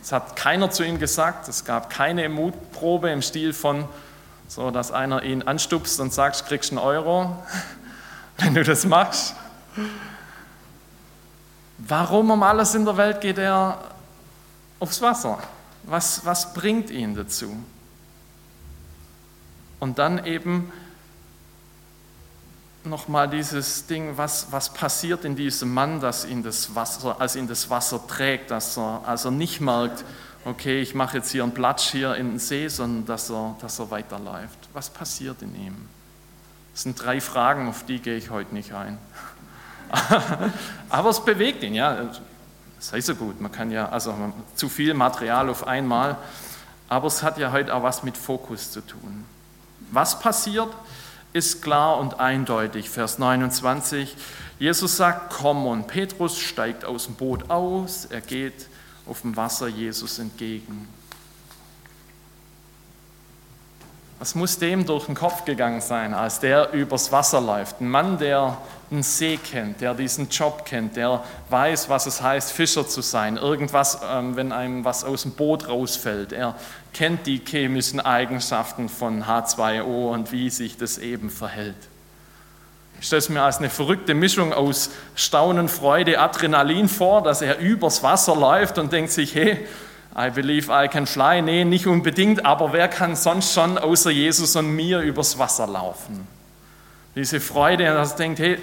Das 0.00 0.12
hat 0.12 0.36
keiner 0.36 0.70
zu 0.70 0.82
ihm 0.82 0.98
gesagt, 0.98 1.48
es 1.48 1.66
gab 1.66 1.90
keine 1.90 2.30
Mutprobe 2.30 3.10
im 3.10 3.20
Stil 3.20 3.52
von, 3.52 3.86
so 4.48 4.70
dass 4.70 4.90
einer 4.90 5.22
ihn 5.22 5.42
anstupst 5.42 6.00
und 6.00 6.14
sagt, 6.14 6.46
kriegst 6.46 6.72
einen 6.72 6.78
Euro, 6.78 7.36
wenn 8.38 8.54
du 8.54 8.64
das 8.64 8.86
machst. 8.86 9.34
Warum 11.76 12.30
um 12.30 12.42
alles 12.42 12.74
in 12.74 12.86
der 12.86 12.96
Welt 12.96 13.20
geht 13.20 13.36
er 13.36 13.78
aufs 14.78 15.02
Wasser? 15.02 15.38
Was, 15.82 16.24
was 16.24 16.54
bringt 16.54 16.88
ihn 16.90 17.14
dazu? 17.14 17.54
Und 19.80 19.98
dann 19.98 20.24
eben 20.24 20.72
nochmal 22.84 23.28
dieses 23.28 23.86
Ding, 23.86 24.16
was, 24.16 24.52
was 24.52 24.72
passiert 24.72 25.24
in 25.24 25.36
diesem 25.36 25.72
Mann, 25.74 26.00
dass 26.00 26.24
ihn 26.24 26.42
das 26.42 26.74
Wasser, 26.74 27.20
als 27.20 27.36
ihn 27.36 27.48
das 27.48 27.68
Wasser 27.70 28.06
trägt, 28.06 28.50
dass 28.50 28.78
er 28.78 29.02
also 29.06 29.30
nicht 29.30 29.60
merkt, 29.60 30.04
okay, 30.44 30.80
ich 30.80 30.94
mache 30.94 31.18
jetzt 31.18 31.30
hier 31.30 31.42
einen 31.42 31.52
Platsch 31.52 31.90
hier 31.90 32.14
in 32.16 32.30
den 32.30 32.38
See, 32.38 32.68
sondern 32.68 33.06
dass 33.06 33.30
er, 33.30 33.56
dass 33.60 33.78
er 33.78 33.90
weiterläuft. 33.90 34.68
Was 34.72 34.88
passiert 34.88 35.42
in 35.42 35.54
ihm? 35.54 35.88
Das 36.72 36.84
sind 36.84 37.02
drei 37.02 37.20
Fragen, 37.20 37.68
auf 37.68 37.84
die 37.84 37.98
gehe 37.98 38.16
ich 38.16 38.30
heute 38.30 38.54
nicht 38.54 38.72
ein. 38.72 38.98
Aber 40.88 41.10
es 41.10 41.24
bewegt 41.24 41.62
ihn, 41.62 41.74
ja. 41.74 42.10
Sei 42.78 43.00
so 43.00 43.14
gut, 43.14 43.40
man 43.40 43.52
kann 43.52 43.70
ja, 43.70 43.90
also 43.90 44.14
zu 44.54 44.70
viel 44.70 44.94
Material 44.94 45.50
auf 45.50 45.66
einmal, 45.66 46.16
aber 46.88 47.08
es 47.08 47.22
hat 47.22 47.36
ja 47.36 47.52
heute 47.52 47.74
auch 47.74 47.82
was 47.82 48.02
mit 48.02 48.16
Fokus 48.16 48.70
zu 48.70 48.80
tun. 48.80 49.26
Was 49.90 50.18
passiert, 50.20 50.68
ist 51.32 51.62
klar 51.62 51.98
und 51.98 52.18
eindeutig. 52.20 52.90
Vers 52.90 53.18
29, 53.18 54.16
Jesus 54.58 54.96
sagt, 54.96 55.32
komm 55.32 55.66
und 55.66 55.86
Petrus 55.86 56.38
steigt 56.38 56.84
aus 56.84 57.06
dem 57.06 57.14
Boot 57.14 57.50
aus, 57.50 58.06
er 58.06 58.20
geht 58.20 58.68
auf 59.06 59.22
dem 59.22 59.36
Wasser 59.36 59.68
Jesus 59.68 60.18
entgegen. 60.18 60.88
Was 64.20 64.34
muss 64.34 64.58
dem 64.58 64.84
durch 64.84 65.06
den 65.06 65.14
Kopf 65.14 65.46
gegangen 65.46 65.80
sein, 65.80 66.12
als 66.12 66.40
der 66.40 66.74
übers 66.74 67.10
Wasser 67.10 67.40
läuft? 67.40 67.80
Ein 67.80 67.88
Mann, 67.88 68.18
der 68.18 68.58
einen 68.90 69.02
See 69.02 69.38
kennt, 69.38 69.80
der 69.80 69.94
diesen 69.94 70.28
Job 70.28 70.66
kennt, 70.66 70.94
der 70.96 71.24
weiß, 71.48 71.88
was 71.88 72.04
es 72.04 72.20
heißt, 72.20 72.52
Fischer 72.52 72.86
zu 72.86 73.00
sein. 73.00 73.38
Irgendwas, 73.38 73.98
ähm, 74.06 74.36
wenn 74.36 74.52
einem 74.52 74.84
was 74.84 75.04
aus 75.04 75.22
dem 75.22 75.30
Boot 75.30 75.68
rausfällt. 75.68 76.34
Er 76.34 76.54
kennt 76.92 77.26
die 77.26 77.40
chemischen 77.42 77.98
Eigenschaften 77.98 78.90
von 78.90 79.24
H2O 79.24 80.12
und 80.12 80.32
wie 80.32 80.50
sich 80.50 80.76
das 80.76 80.98
eben 80.98 81.30
verhält. 81.30 81.88
Ich 83.00 83.06
stelle 83.06 83.20
es 83.20 83.30
mir 83.30 83.40
als 83.40 83.56
eine 83.56 83.70
verrückte 83.70 84.12
Mischung 84.12 84.52
aus 84.52 84.90
Staunen, 85.14 85.70
Freude, 85.70 86.20
Adrenalin 86.20 86.90
vor, 86.90 87.22
dass 87.22 87.40
er 87.40 87.58
übers 87.58 88.02
Wasser 88.02 88.36
läuft 88.36 88.76
und 88.76 88.92
denkt 88.92 89.12
sich, 89.12 89.34
hey, 89.34 89.66
I 90.20 90.30
believe 90.30 90.70
I 90.70 90.86
can 90.88 91.06
fly. 91.06 91.40
Nee, 91.40 91.64
nicht 91.64 91.86
unbedingt, 91.86 92.44
aber 92.44 92.72
wer 92.74 92.88
kann 92.88 93.16
sonst 93.16 93.54
schon 93.54 93.78
außer 93.78 94.10
Jesus 94.10 94.54
und 94.54 94.74
mir 94.74 95.00
übers 95.00 95.38
Wasser 95.38 95.66
laufen? 95.66 96.26
Diese 97.14 97.40
Freude, 97.40 97.84
dass 97.84 98.16
denkt, 98.16 98.38
hey, 98.38 98.58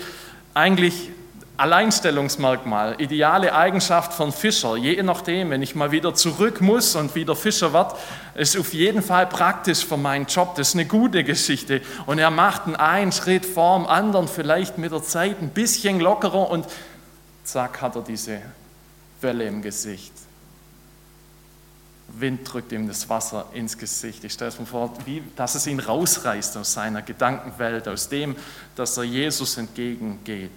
eigentlich 0.54 1.10
Alleinstellungsmerkmal, 1.58 3.02
ideale 3.02 3.56
Eigenschaft 3.56 4.14
von 4.14 4.32
Fischer, 4.32 4.78
je 4.78 5.02
nachdem, 5.02 5.50
wenn 5.50 5.64
ich 5.64 5.74
mal 5.74 5.92
wieder 5.92 6.14
zurück 6.14 6.62
muss 6.62 6.96
und 6.96 7.16
wieder 7.16 7.36
Fischer 7.36 7.74
wird, 7.74 7.96
ist 8.36 8.56
auf 8.58 8.74
jeden 8.74 9.02
Fall 9.02 9.26
praktisch 9.26 9.84
für 9.84 9.98
meinen 9.98 10.28
Job. 10.28 10.54
Das 10.56 10.70
ist 10.70 10.76
eine 10.76 10.86
gute 10.86 11.24
Geschichte. 11.24 11.82
Und 12.06 12.20
er 12.20 12.30
macht 12.30 12.68
einen 12.80 13.12
Schritt 13.12 13.46
vor 13.46 13.80
dem 13.80 13.88
anderen, 13.88 14.28
vielleicht 14.28 14.78
mit 14.78 14.92
der 14.92 15.02
Zeit 15.02 15.42
ein 15.42 15.50
bisschen 15.50 16.00
lockerer 16.00 16.52
und 16.52 16.68
zack 17.44 17.82
hat 17.82 17.96
er 17.96 18.04
diese 18.04 18.40
Welle 19.22 19.46
im 19.46 19.64
Gesicht. 19.64 20.14
Wind 22.10 22.52
drückt 22.52 22.72
ihm 22.72 22.88
das 22.88 23.10
Wasser 23.10 23.48
ins 23.54 23.78
Gesicht. 23.78 24.24
Ich 24.24 24.34
stelle 24.34 24.50
es 24.50 24.60
mir 24.60 24.66
vor, 24.66 24.94
wie, 25.06 25.24
dass 25.36 25.56
es 25.56 25.68
ihn 25.68 25.80
rausreißt 25.80 26.58
aus 26.58 26.74
seiner 26.74 27.02
Gedankenwelt, 27.02 27.88
aus 27.88 28.10
dem, 28.10 28.36
dass 28.76 28.98
er 28.98 29.04
Jesus 29.04 29.58
entgegengeht. 29.58 30.52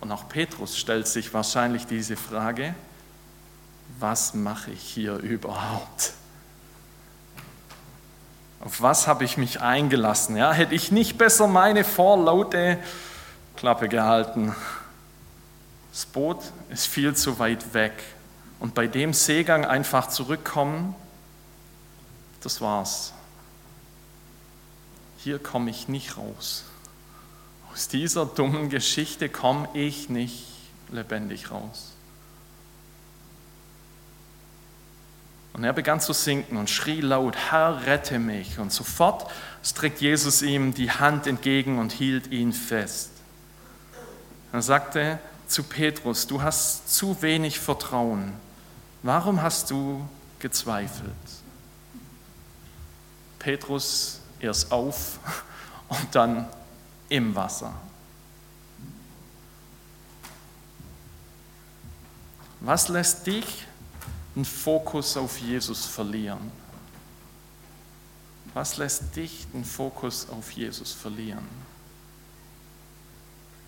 Und 0.00 0.12
auch 0.12 0.28
Petrus 0.28 0.76
stellt 0.76 1.08
sich 1.08 1.32
wahrscheinlich 1.32 1.86
diese 1.86 2.16
Frage, 2.16 2.74
was 3.98 4.34
mache 4.34 4.70
ich 4.70 4.82
hier 4.82 5.16
überhaupt? 5.16 6.12
Auf 8.60 8.82
was 8.82 9.06
habe 9.06 9.24
ich 9.24 9.36
mich 9.36 9.60
eingelassen? 9.60 10.36
Ja, 10.36 10.52
hätte 10.52 10.74
ich 10.74 10.92
nicht 10.92 11.18
besser 11.18 11.46
meine 11.46 11.84
vorlaute 11.84 12.78
Klappe 13.56 13.88
gehalten? 13.88 14.54
Das 15.92 16.04
Boot 16.04 16.40
ist 16.70 16.86
viel 16.86 17.14
zu 17.14 17.38
weit 17.38 17.72
weg 17.72 17.94
und 18.60 18.74
bei 18.74 18.86
dem 18.86 19.12
Seegang 19.12 19.64
einfach 19.64 20.08
zurückkommen, 20.08 20.94
das 22.40 22.60
war's. 22.60 23.12
Hier 25.18 25.38
komme 25.38 25.70
ich 25.70 25.88
nicht 25.88 26.16
raus. 26.16 26.64
Aus 27.72 27.88
dieser 27.88 28.24
dummen 28.24 28.70
Geschichte 28.70 29.28
komme 29.28 29.68
ich 29.74 30.08
nicht 30.08 30.44
lebendig 30.90 31.50
raus. 31.50 31.92
Und 35.52 35.64
er 35.64 35.72
begann 35.72 36.00
zu 36.00 36.12
sinken 36.12 36.58
und 36.58 36.68
schrie 36.68 37.00
laut, 37.00 37.34
Herr, 37.34 37.86
rette 37.86 38.18
mich. 38.18 38.58
Und 38.58 38.72
sofort 38.72 39.30
streckte 39.64 40.04
Jesus 40.04 40.42
ihm 40.42 40.74
die 40.74 40.90
Hand 40.90 41.26
entgegen 41.26 41.78
und 41.78 41.92
hielt 41.92 42.26
ihn 42.30 42.52
fest. 42.52 43.10
Er 44.52 44.60
sagte 44.60 45.18
zu 45.48 45.62
Petrus, 45.62 46.26
du 46.26 46.42
hast 46.42 46.94
zu 46.94 47.20
wenig 47.22 47.58
Vertrauen. 47.58 48.34
Warum 49.06 49.40
hast 49.40 49.70
du 49.70 50.04
gezweifelt? 50.40 51.14
Petrus 53.38 54.18
erst 54.40 54.72
auf 54.72 55.20
und 55.88 56.12
dann 56.12 56.48
im 57.08 57.32
Wasser. 57.36 57.72
Was 62.58 62.88
lässt 62.88 63.28
dich 63.28 63.64
den 64.34 64.44
Fokus 64.44 65.16
auf 65.16 65.38
Jesus 65.38 65.86
verlieren? 65.86 66.50
Was 68.54 68.76
lässt 68.76 69.14
dich 69.14 69.46
den 69.54 69.64
Fokus 69.64 70.28
auf 70.30 70.50
Jesus 70.50 70.90
verlieren? 70.90 71.46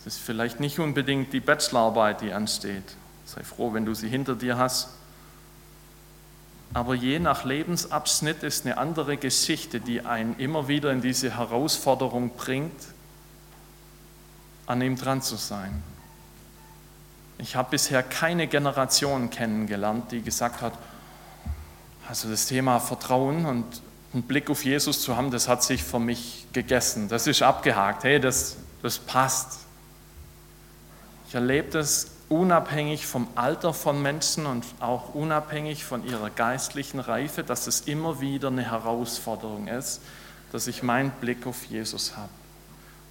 Es 0.00 0.06
ist 0.08 0.18
vielleicht 0.18 0.58
nicht 0.58 0.80
unbedingt 0.80 1.32
die 1.32 1.38
Bachelorarbeit, 1.38 2.22
die 2.22 2.32
ansteht. 2.32 2.96
Sei 3.24 3.44
froh, 3.44 3.72
wenn 3.72 3.84
du 3.84 3.94
sie 3.94 4.08
hinter 4.08 4.34
dir 4.34 4.58
hast. 4.58 4.97
Aber 6.74 6.94
je 6.94 7.18
nach 7.18 7.44
Lebensabschnitt 7.44 8.42
ist 8.42 8.66
eine 8.66 8.78
andere 8.78 9.16
Geschichte, 9.16 9.80
die 9.80 10.02
einen 10.02 10.36
immer 10.38 10.68
wieder 10.68 10.92
in 10.92 11.00
diese 11.00 11.36
Herausforderung 11.36 12.30
bringt, 12.36 12.80
an 14.66 14.82
ihm 14.82 14.96
dran 14.96 15.22
zu 15.22 15.36
sein. 15.36 15.82
Ich 17.38 17.56
habe 17.56 17.70
bisher 17.70 18.02
keine 18.02 18.48
Generation 18.48 19.30
kennengelernt, 19.30 20.12
die 20.12 20.20
gesagt 20.20 20.60
hat, 20.60 20.74
also 22.08 22.28
das 22.28 22.46
Thema 22.46 22.80
Vertrauen 22.80 23.46
und 23.46 23.64
einen 24.12 24.22
Blick 24.22 24.50
auf 24.50 24.64
Jesus 24.64 25.02
zu 25.02 25.16
haben, 25.16 25.30
das 25.30 25.48
hat 25.48 25.62
sich 25.62 25.84
für 25.84 26.00
mich 26.00 26.46
gegessen. 26.52 27.08
Das 27.08 27.26
ist 27.26 27.42
abgehakt. 27.42 28.04
Hey, 28.04 28.20
das, 28.20 28.56
das 28.82 28.98
passt. 28.98 29.60
Ich 31.28 31.34
erlebe 31.34 31.70
das 31.70 32.08
unabhängig 32.28 33.06
vom 33.06 33.26
Alter 33.34 33.72
von 33.72 34.02
Menschen 34.02 34.46
und 34.46 34.64
auch 34.80 35.14
unabhängig 35.14 35.84
von 35.84 36.04
ihrer 36.04 36.30
geistlichen 36.30 37.00
Reife, 37.00 37.42
dass 37.42 37.66
es 37.66 37.82
immer 37.82 38.20
wieder 38.20 38.48
eine 38.48 38.70
Herausforderung 38.70 39.68
ist, 39.68 40.00
dass 40.52 40.66
ich 40.66 40.82
meinen 40.82 41.10
Blick 41.10 41.46
auf 41.46 41.64
Jesus 41.64 42.16
habe, 42.16 42.28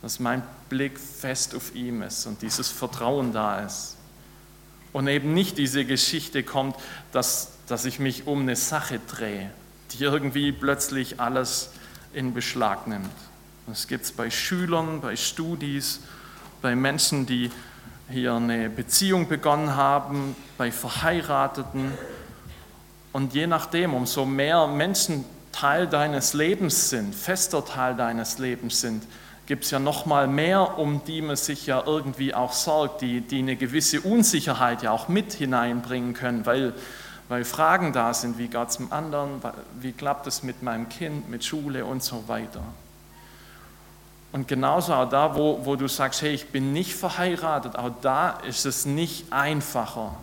dass 0.01 0.19
mein 0.19 0.43
Blick 0.69 0.99
fest 0.99 1.55
auf 1.55 1.73
ihm 1.73 2.01
ist 2.03 2.25
und 2.27 2.41
dieses 2.41 2.69
Vertrauen 2.69 3.33
da 3.33 3.61
ist. 3.61 3.95
Und 4.93 5.07
eben 5.07 5.33
nicht 5.33 5.57
diese 5.57 5.85
Geschichte 5.85 6.43
kommt, 6.43 6.75
dass, 7.11 7.51
dass 7.67 7.85
ich 7.85 7.99
mich 7.99 8.27
um 8.27 8.41
eine 8.41 8.55
Sache 8.55 8.99
drehe, 8.99 9.51
die 9.91 10.03
irgendwie 10.03 10.51
plötzlich 10.51 11.19
alles 11.19 11.71
in 12.13 12.33
Beschlag 12.33 12.87
nimmt. 12.87 13.09
Das 13.67 13.87
gibt 13.87 14.05
es 14.05 14.11
bei 14.11 14.29
Schülern, 14.29 15.01
bei 15.01 15.15
Studis, 15.15 15.99
bei 16.61 16.75
Menschen, 16.75 17.25
die 17.25 17.51
hier 18.09 18.33
eine 18.33 18.69
Beziehung 18.69 19.27
begonnen 19.27 19.75
haben, 19.75 20.35
bei 20.57 20.71
Verheirateten. 20.71 21.91
Und 23.11 23.33
je 23.33 23.47
nachdem, 23.47 23.93
umso 23.93 24.25
mehr 24.25 24.67
Menschen 24.67 25.25
Teil 25.51 25.87
deines 25.87 26.33
Lebens 26.33 26.89
sind, 26.89 27.15
fester 27.15 27.65
Teil 27.65 27.95
deines 27.95 28.37
Lebens 28.37 28.81
sind, 28.81 29.03
gibt 29.47 29.63
es 29.63 29.71
ja 29.71 29.79
noch 29.79 30.05
mal 30.05 30.27
mehr, 30.27 30.77
um 30.77 31.03
die 31.05 31.21
man 31.21 31.35
sich 31.35 31.65
ja 31.65 31.81
irgendwie 31.85 32.33
auch 32.35 32.53
sorgt, 32.53 33.01
die, 33.01 33.21
die 33.21 33.39
eine 33.39 33.55
gewisse 33.55 34.01
Unsicherheit 34.01 34.83
ja 34.83 34.91
auch 34.91 35.07
mit 35.07 35.33
hineinbringen 35.33 36.13
können, 36.13 36.45
weil, 36.45 36.73
weil 37.29 37.43
Fragen 37.45 37.93
da 37.93 38.13
sind, 38.13 38.37
wie 38.37 38.49
geht 38.49 38.67
es 38.67 38.77
dem 38.77 38.91
anderen, 38.91 39.41
wie 39.79 39.93
klappt 39.93 40.27
es 40.27 40.43
mit 40.43 40.61
meinem 40.63 40.89
Kind, 40.89 41.29
mit 41.29 41.43
Schule 41.43 41.85
und 41.85 42.03
so 42.03 42.27
weiter. 42.27 42.61
Und 44.37 44.47
genauso 44.47 44.93
auch 44.93 45.09
da, 45.09 45.35
wo, 45.35 45.65
wo 45.65 45.75
du 45.75 45.87
sagst, 45.87 46.21
hey, 46.21 46.31
ich 46.31 46.49
bin 46.49 46.71
nicht 46.71 46.93
verheiratet, 46.93 47.75
auch 47.75 47.89
da 48.03 48.29
ist 48.41 48.67
es 48.67 48.85
nicht 48.85 49.33
einfacher. 49.33 50.15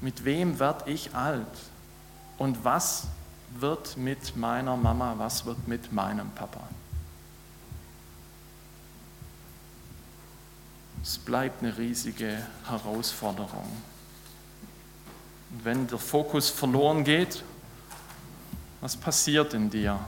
Mit 0.00 0.24
wem 0.24 0.58
werde 0.58 0.90
ich 0.90 1.14
alt? 1.14 1.46
Und 2.36 2.64
was 2.64 3.06
wird 3.60 3.96
mit 3.96 4.36
meiner 4.36 4.76
Mama, 4.76 5.14
was 5.18 5.46
wird 5.46 5.68
mit 5.68 5.92
meinem 5.92 6.28
Papa? 6.30 6.64
Es 11.04 11.18
bleibt 11.18 11.62
eine 11.62 11.78
riesige 11.78 12.44
Herausforderung. 12.68 13.70
Und 15.52 15.64
wenn 15.64 15.86
der 15.86 15.98
Fokus 15.98 16.50
verloren 16.50 17.04
geht, 17.04 17.44
was 18.80 18.96
passiert 18.96 19.54
in 19.54 19.70
dir? 19.70 20.00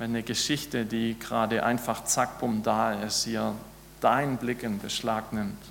Wenn 0.00 0.12
eine 0.12 0.22
Geschichte, 0.22 0.86
die 0.86 1.14
gerade 1.18 1.62
einfach 1.62 2.04
zack, 2.04 2.38
bumm 2.38 2.62
da 2.62 2.94
ist, 2.94 3.24
hier 3.24 3.54
deinen 4.00 4.38
Blick 4.38 4.62
in 4.62 4.78
Beschlag 4.78 5.30
nimmt. 5.34 5.62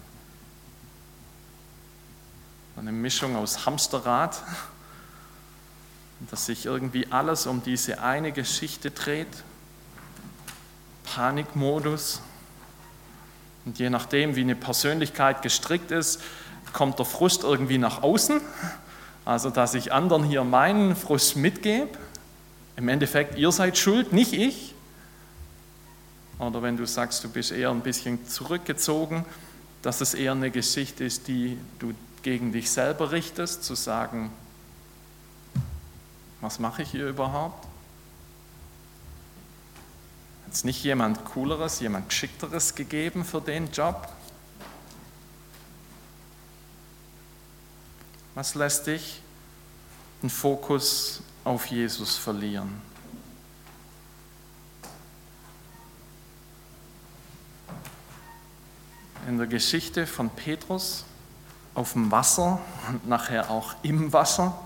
Eine 2.77 2.91
Mischung 2.91 3.35
aus 3.35 3.65
Hamsterrad, 3.65 4.43
dass 6.29 6.45
sich 6.45 6.67
irgendwie 6.67 7.07
alles 7.11 7.47
um 7.47 7.63
diese 7.63 8.03
eine 8.03 8.31
Geschichte 8.31 8.91
dreht, 8.91 9.43
Panikmodus. 11.05 12.21
Und 13.65 13.79
je 13.79 13.89
nachdem, 13.89 14.35
wie 14.35 14.41
eine 14.41 14.55
Persönlichkeit 14.55 15.41
gestrickt 15.41 15.89
ist, 15.89 16.21
kommt 16.71 16.99
der 16.99 17.05
Frust 17.07 17.41
irgendwie 17.41 17.79
nach 17.79 18.03
außen. 18.03 18.41
Also, 19.25 19.49
dass 19.49 19.73
ich 19.73 19.91
anderen 19.91 20.23
hier 20.23 20.43
meinen 20.43 20.95
Frust 20.95 21.35
mitgebe 21.35 21.97
im 22.79 22.87
Endeffekt, 22.87 23.37
ihr 23.37 23.51
seid 23.51 23.77
schuld, 23.77 24.13
nicht 24.13 24.31
ich. 24.31 24.73
Oder 26.39 26.61
wenn 26.61 26.77
du 26.77 26.87
sagst, 26.87 27.21
du 27.25 27.29
bist 27.29 27.51
eher 27.51 27.71
ein 27.71 27.81
bisschen 27.81 28.25
zurückgezogen, 28.25 29.25
dass 29.81 29.99
es 29.99 30.13
eher 30.13 30.31
eine 30.31 30.49
Geschichte 30.49 31.03
ist, 31.03 31.27
die 31.27 31.57
du 31.79 31.93
gegen 32.21 32.53
dich 32.53 32.71
selber 32.71 33.11
richtest, 33.11 33.65
zu 33.65 33.75
sagen, 33.75 34.31
was 36.39 36.59
mache 36.59 36.83
ich 36.83 36.91
hier 36.91 37.09
überhaupt? 37.09 37.67
Hat 40.45 40.53
es 40.53 40.63
nicht 40.63 40.81
jemand 40.81 41.25
Cooleres, 41.25 41.81
jemand 41.81 42.07
Geschickteres 42.07 42.75
gegeben 42.75 43.25
für 43.25 43.41
den 43.41 43.69
Job? 43.73 44.07
Was 48.35 48.55
lässt 48.55 48.87
dich 48.87 49.21
den 50.23 50.29
Fokus 50.29 51.23
auf 51.49 51.65
Jesus 51.65 52.15
verlieren. 52.15 52.79
In 59.27 59.39
der 59.39 59.47
Geschichte 59.47 60.05
von 60.05 60.29
Petrus 60.29 61.05
auf 61.73 61.93
dem 61.93 62.11
Wasser 62.11 62.61
und 62.87 63.07
nachher 63.07 63.49
auch 63.49 63.73
im 63.81 64.13
Wasser 64.13 64.59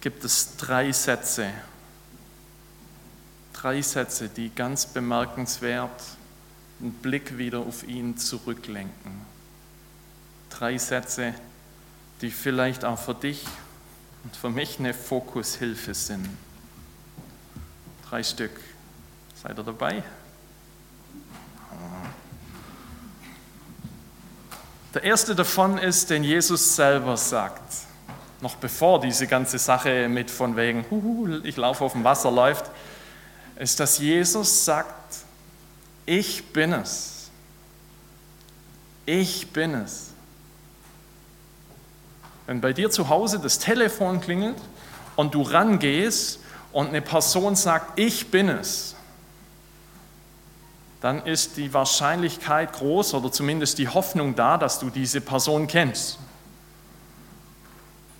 gibt 0.00 0.22
es 0.22 0.56
drei 0.56 0.92
Sätze. 0.92 1.50
Drei 3.52 3.82
Sätze, 3.82 4.28
die 4.28 4.54
ganz 4.54 4.86
bemerkenswert 4.86 6.04
den 6.78 6.92
Blick 6.92 7.36
wieder 7.36 7.58
auf 7.58 7.82
ihn 7.82 8.16
zurücklenken. 8.16 9.22
Drei 10.50 10.78
Sätze, 10.78 11.34
die 12.20 12.30
vielleicht 12.30 12.84
auch 12.84 12.98
für 12.98 13.14
dich 13.14 13.44
und 14.24 14.36
für 14.36 14.50
mich 14.50 14.78
eine 14.78 14.94
Fokushilfe 14.94 15.94
sind. 15.94 16.28
Drei 18.08 18.22
Stück. 18.22 18.58
Seid 19.42 19.58
ihr 19.58 19.62
dabei? 19.62 20.02
Der 24.92 25.04
erste 25.04 25.34
davon 25.34 25.78
ist, 25.78 26.10
den 26.10 26.24
Jesus 26.24 26.74
selber 26.74 27.16
sagt, 27.16 27.62
noch 28.40 28.56
bevor 28.56 29.00
diese 29.00 29.26
ganze 29.26 29.58
Sache 29.58 30.08
mit 30.08 30.30
von 30.30 30.56
wegen, 30.56 30.84
ich 31.44 31.56
laufe 31.56 31.84
auf 31.84 31.92
dem 31.92 32.02
Wasser 32.02 32.30
läuft, 32.30 32.70
ist, 33.56 33.78
dass 33.78 33.98
Jesus 33.98 34.64
sagt, 34.64 35.18
ich 36.06 36.52
bin 36.52 36.72
es. 36.72 37.30
Ich 39.06 39.52
bin 39.52 39.74
es. 39.74 40.09
Wenn 42.50 42.60
bei 42.60 42.72
dir 42.72 42.90
zu 42.90 43.08
Hause 43.08 43.38
das 43.38 43.60
Telefon 43.60 44.20
klingelt 44.20 44.56
und 45.14 45.34
du 45.34 45.42
rangehst 45.42 46.40
und 46.72 46.88
eine 46.88 47.00
Person 47.00 47.54
sagt, 47.54 47.96
ich 47.96 48.32
bin 48.32 48.48
es, 48.48 48.96
dann 51.00 51.24
ist 51.24 51.56
die 51.58 51.72
Wahrscheinlichkeit 51.72 52.72
groß 52.72 53.14
oder 53.14 53.30
zumindest 53.30 53.78
die 53.78 53.86
Hoffnung 53.86 54.34
da, 54.34 54.58
dass 54.58 54.80
du 54.80 54.90
diese 54.90 55.20
Person 55.20 55.68
kennst. 55.68 56.18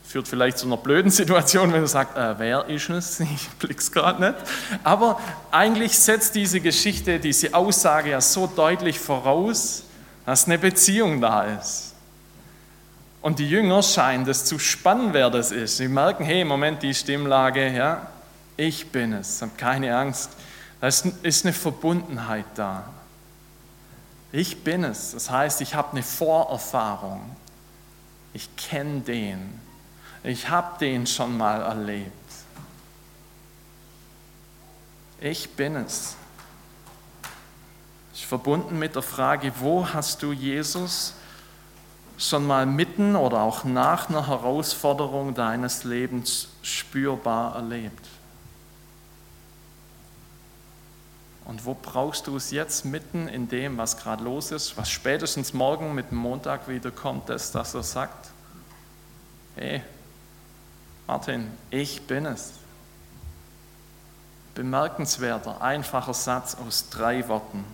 Führt 0.04 0.28
vielleicht 0.28 0.58
zu 0.58 0.66
einer 0.66 0.76
blöden 0.76 1.10
Situation, 1.10 1.72
wenn 1.72 1.80
du 1.80 1.88
sagst, 1.88 2.16
äh, 2.16 2.38
wer 2.38 2.68
ist 2.68 2.88
es? 2.88 3.18
Ich 3.34 3.48
blick's 3.58 3.90
gerade 3.90 4.22
nicht. 4.22 4.36
Aber 4.84 5.18
eigentlich 5.50 5.98
setzt 5.98 6.36
diese 6.36 6.60
Geschichte, 6.60 7.18
diese 7.18 7.52
Aussage 7.52 8.10
ja 8.10 8.20
so 8.20 8.46
deutlich 8.46 9.00
voraus, 9.00 9.82
dass 10.24 10.44
eine 10.44 10.56
Beziehung 10.56 11.20
da 11.20 11.42
ist. 11.42 11.89
Und 13.22 13.38
die 13.38 13.48
Jünger 13.48 13.82
scheinen 13.82 14.24
das 14.24 14.44
zu 14.44 14.58
spannen, 14.58 15.12
wer 15.12 15.30
das 15.30 15.52
ist. 15.52 15.76
Sie 15.76 15.88
merken, 15.88 16.24
hey, 16.24 16.40
im 16.40 16.48
Moment 16.48 16.82
die 16.82 16.94
Stimmlage, 16.94 17.70
ja, 17.70 18.08
ich 18.56 18.90
bin 18.90 19.12
es, 19.12 19.42
hab 19.42 19.56
keine 19.58 19.96
Angst. 19.96 20.30
Da 20.80 20.86
ist 20.86 21.44
eine 21.44 21.52
Verbundenheit 21.52 22.46
da. 22.54 22.84
Ich 24.32 24.62
bin 24.62 24.84
es, 24.84 25.12
das 25.12 25.30
heißt, 25.30 25.60
ich 25.60 25.74
habe 25.74 25.92
eine 25.92 26.02
Vorerfahrung. 26.02 27.36
Ich 28.32 28.54
kenne 28.56 29.00
den. 29.00 29.60
Ich 30.22 30.48
habe 30.48 30.78
den 30.78 31.06
schon 31.06 31.36
mal 31.36 31.62
erlebt. 31.62 32.12
Ich 35.20 35.50
bin 35.50 35.76
es. 35.76 36.16
Ist 38.14 38.24
verbunden 38.24 38.78
mit 38.78 38.94
der 38.94 39.02
Frage, 39.02 39.52
wo 39.58 39.86
hast 39.86 40.22
du 40.22 40.32
Jesus 40.32 41.14
schon 42.20 42.46
mal 42.46 42.66
mitten 42.66 43.16
oder 43.16 43.40
auch 43.40 43.64
nach 43.64 44.08
einer 44.08 44.28
Herausforderung 44.28 45.34
deines 45.34 45.84
Lebens 45.84 46.48
spürbar 46.62 47.56
erlebt? 47.56 48.06
Und 51.46 51.64
wo 51.64 51.74
brauchst 51.74 52.26
du 52.26 52.36
es 52.36 52.52
jetzt 52.52 52.84
mitten 52.84 53.26
in 53.26 53.48
dem, 53.48 53.76
was 53.76 53.96
gerade 53.96 54.22
los 54.22 54.52
ist, 54.52 54.76
was 54.76 54.88
spätestens 54.90 55.52
morgen 55.52 55.94
mit 55.94 56.10
dem 56.10 56.18
Montag 56.18 56.68
wieder 56.68 56.92
kommt, 56.92 57.28
dass 57.28 57.54
er 57.54 57.82
sagt, 57.82 58.30
hey, 59.56 59.82
Martin, 61.08 61.50
ich 61.70 62.06
bin 62.06 62.26
es. 62.26 62.52
Bemerkenswerter, 64.54 65.60
einfacher 65.60 66.14
Satz 66.14 66.54
aus 66.54 66.88
drei 66.90 67.26
Worten. 67.28 67.64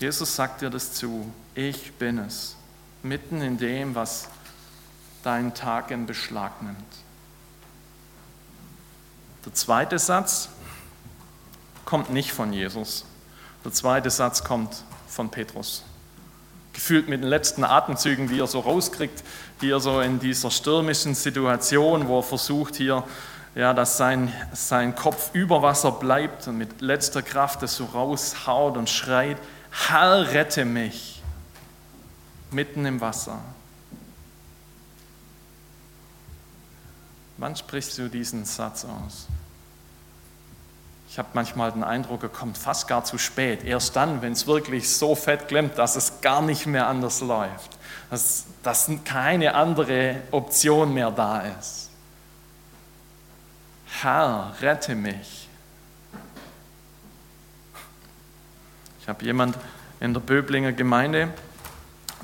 Jesus 0.00 0.34
sagt 0.34 0.62
dir 0.62 0.70
das 0.70 0.92
zu, 0.92 1.30
ich 1.54 1.92
bin 1.92 2.18
es, 2.18 2.56
mitten 3.08 3.42
in 3.42 3.58
dem, 3.58 3.94
was 3.94 4.28
deinen 5.22 5.54
Tag 5.54 5.90
in 5.90 6.06
Beschlag 6.06 6.62
nimmt. 6.62 6.78
Der 9.44 9.54
zweite 9.54 9.98
Satz, 9.98 10.48
kommt 11.86 12.10
nicht 12.10 12.32
von 12.32 12.52
Jesus. 12.52 13.06
Der 13.64 13.72
zweite 13.72 14.10
Satz 14.10 14.44
kommt 14.44 14.84
von 15.08 15.30
Petrus. 15.30 15.84
Gefühlt 16.72 17.08
mit 17.08 17.22
den 17.22 17.28
letzten 17.28 17.64
Atemzügen, 17.64 18.28
die 18.28 18.38
er 18.38 18.46
so 18.46 18.60
rauskriegt, 18.60 19.24
hier 19.60 19.80
so 19.80 20.00
in 20.00 20.18
dieser 20.18 20.50
stürmischen 20.50 21.14
Situation, 21.14 22.08
wo 22.08 22.18
er 22.18 22.22
versucht 22.22 22.76
hier, 22.76 23.04
ja, 23.54 23.72
dass 23.72 23.96
sein, 23.96 24.30
sein 24.52 24.94
Kopf 24.94 25.30
über 25.32 25.62
Wasser 25.62 25.92
bleibt 25.92 26.46
und 26.46 26.58
mit 26.58 26.82
letzter 26.82 27.22
Kraft 27.22 27.62
es 27.62 27.76
so 27.76 27.86
raushaut 27.86 28.76
und 28.76 28.90
schreit, 28.90 29.38
Herr, 29.88 30.32
rette 30.32 30.66
mich, 30.66 31.15
mitten 32.56 32.86
im 32.86 33.00
Wasser. 33.00 33.38
Wann 37.36 37.54
sprichst 37.54 37.98
du 37.98 38.08
diesen 38.08 38.46
Satz 38.46 38.84
aus? 38.84 39.26
Ich 41.08 41.18
habe 41.18 41.28
manchmal 41.34 41.70
den 41.70 41.84
Eindruck, 41.84 42.22
er 42.22 42.28
kommt 42.30 42.58
fast 42.58 42.88
gar 42.88 43.04
zu 43.04 43.18
spät. 43.18 43.62
Erst 43.62 43.94
dann, 43.94 44.22
wenn 44.22 44.32
es 44.32 44.46
wirklich 44.46 44.88
so 44.90 45.14
fett 45.14 45.48
klemmt, 45.48 45.78
dass 45.78 45.96
es 45.96 46.20
gar 46.22 46.42
nicht 46.42 46.66
mehr 46.66 46.88
anders 46.88 47.20
läuft. 47.20 47.78
Dass, 48.10 48.46
dass 48.62 48.90
keine 49.04 49.54
andere 49.54 50.22
Option 50.30 50.94
mehr 50.94 51.10
da 51.10 51.40
ist. 51.42 51.90
Herr, 54.02 54.54
rette 54.60 54.94
mich. 54.94 55.48
Ich 59.00 59.08
habe 59.08 59.24
jemand 59.24 59.56
in 60.00 60.14
der 60.14 60.20
Böblinger 60.20 60.72
Gemeinde, 60.72 61.32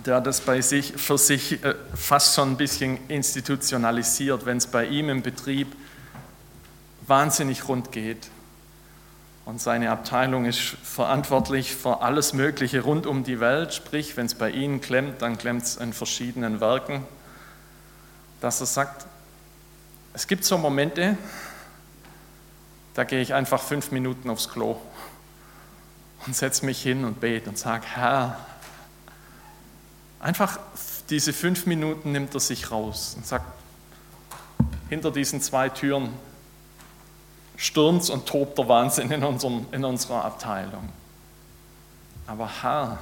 der 0.06 0.20
das 0.20 0.40
bei 0.40 0.60
sich, 0.60 0.94
für 0.96 1.18
sich 1.18 1.64
äh, 1.64 1.74
fast 1.94 2.34
schon 2.34 2.52
ein 2.52 2.56
bisschen 2.56 2.98
institutionalisiert, 3.08 4.46
wenn 4.46 4.56
es 4.56 4.66
bei 4.66 4.86
ihm 4.86 5.08
im 5.08 5.22
Betrieb 5.22 5.74
wahnsinnig 7.06 7.68
rund 7.68 7.92
geht. 7.92 8.28
Und 9.44 9.60
seine 9.60 9.90
Abteilung 9.90 10.44
ist 10.44 10.60
verantwortlich 10.60 11.74
für 11.74 12.00
alles 12.00 12.32
Mögliche 12.32 12.82
rund 12.82 13.06
um 13.06 13.24
die 13.24 13.40
Welt, 13.40 13.74
sprich, 13.74 14.16
wenn 14.16 14.26
es 14.26 14.34
bei 14.34 14.50
ihnen 14.50 14.80
klemmt, 14.80 15.20
dann 15.20 15.36
klemmt 15.36 15.62
es 15.64 15.76
in 15.76 15.92
verschiedenen 15.92 16.60
Werken, 16.60 17.04
dass 18.40 18.60
er 18.60 18.66
sagt, 18.66 19.06
es 20.14 20.26
gibt 20.26 20.44
so 20.44 20.58
Momente, 20.58 21.16
da 22.94 23.04
gehe 23.04 23.20
ich 23.20 23.34
einfach 23.34 23.60
fünf 23.60 23.90
Minuten 23.90 24.30
aufs 24.30 24.48
Klo 24.48 24.76
und 26.26 26.36
setze 26.36 26.64
mich 26.64 26.80
hin 26.80 27.04
und 27.04 27.20
bete 27.20 27.48
und 27.48 27.58
sage, 27.58 27.84
Herr, 27.94 28.38
einfach 30.22 30.58
diese 31.10 31.32
fünf 31.32 31.66
Minuten 31.66 32.12
nimmt 32.12 32.32
er 32.34 32.40
sich 32.40 32.70
raus 32.70 33.14
und 33.16 33.26
sagt, 33.26 33.44
hinter 34.88 35.10
diesen 35.10 35.42
zwei 35.42 35.68
Türen 35.68 36.10
stürmt 37.56 38.08
und 38.08 38.26
tobt 38.26 38.56
der 38.58 38.68
Wahnsinn 38.68 39.10
in, 39.10 39.22
unserem, 39.22 39.66
in 39.72 39.84
unserer 39.84 40.24
Abteilung. 40.24 40.88
Aber 42.26 42.48
Herr, 42.62 42.98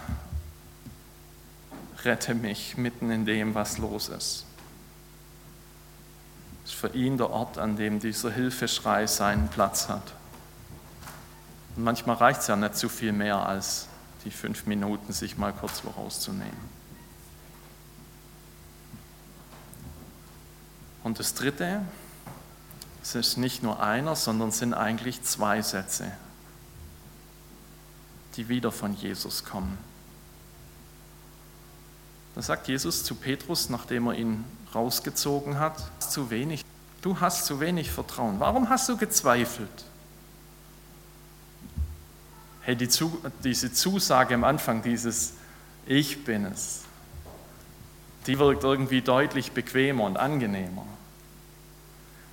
rette 2.04 2.34
mich 2.34 2.76
mitten 2.76 3.10
in 3.10 3.26
dem, 3.26 3.54
was 3.54 3.78
los 3.78 4.08
ist. 4.08 4.44
Das 6.62 6.72
ist 6.72 6.80
für 6.80 6.88
ihn 6.88 7.18
der 7.18 7.30
Ort, 7.30 7.58
an 7.58 7.76
dem 7.76 8.00
dieser 8.00 8.30
Hilfeschrei 8.30 9.06
seinen 9.06 9.48
Platz 9.48 9.88
hat. 9.88 10.14
Und 11.76 11.84
manchmal 11.84 12.16
reicht 12.16 12.40
es 12.40 12.46
ja 12.46 12.56
nicht 12.56 12.76
zu 12.76 12.88
viel 12.88 13.12
mehr 13.12 13.46
als 13.46 13.88
die 14.24 14.30
fünf 14.30 14.66
Minuten, 14.66 15.12
sich 15.12 15.36
mal 15.38 15.52
kurz 15.52 15.82
rauszunehmen. 15.96 16.79
Und 21.02 21.18
das 21.18 21.34
Dritte, 21.34 21.82
es 23.02 23.14
ist 23.14 23.36
nicht 23.36 23.62
nur 23.62 23.82
einer, 23.82 24.16
sondern 24.16 24.50
sind 24.50 24.74
eigentlich 24.74 25.22
zwei 25.22 25.62
Sätze, 25.62 26.10
die 28.36 28.48
wieder 28.48 28.70
von 28.70 28.94
Jesus 28.94 29.44
kommen. 29.44 29.78
Da 32.34 32.42
sagt 32.42 32.68
Jesus 32.68 33.02
zu 33.04 33.14
Petrus, 33.14 33.70
nachdem 33.70 34.06
er 34.06 34.14
ihn 34.14 34.44
rausgezogen 34.74 35.58
hat, 35.58 35.82
zu 36.00 36.30
wenig. 36.30 36.64
Du 37.02 37.20
hast 37.20 37.46
zu 37.46 37.60
wenig 37.60 37.90
Vertrauen. 37.90 38.38
Warum 38.38 38.68
hast 38.68 38.88
du 38.88 38.96
gezweifelt? 38.96 39.84
Hey, 42.62 42.76
die, 42.76 42.88
diese 43.42 43.72
Zusage 43.72 44.34
am 44.34 44.44
Anfang, 44.44 44.82
dieses 44.82 45.32
Ich 45.86 46.24
bin 46.24 46.44
es, 46.44 46.82
die 48.26 48.38
wirkt 48.38 48.64
irgendwie 48.64 49.02
deutlich 49.02 49.52
bequemer 49.52 50.04
und 50.04 50.16
angenehmer. 50.16 50.86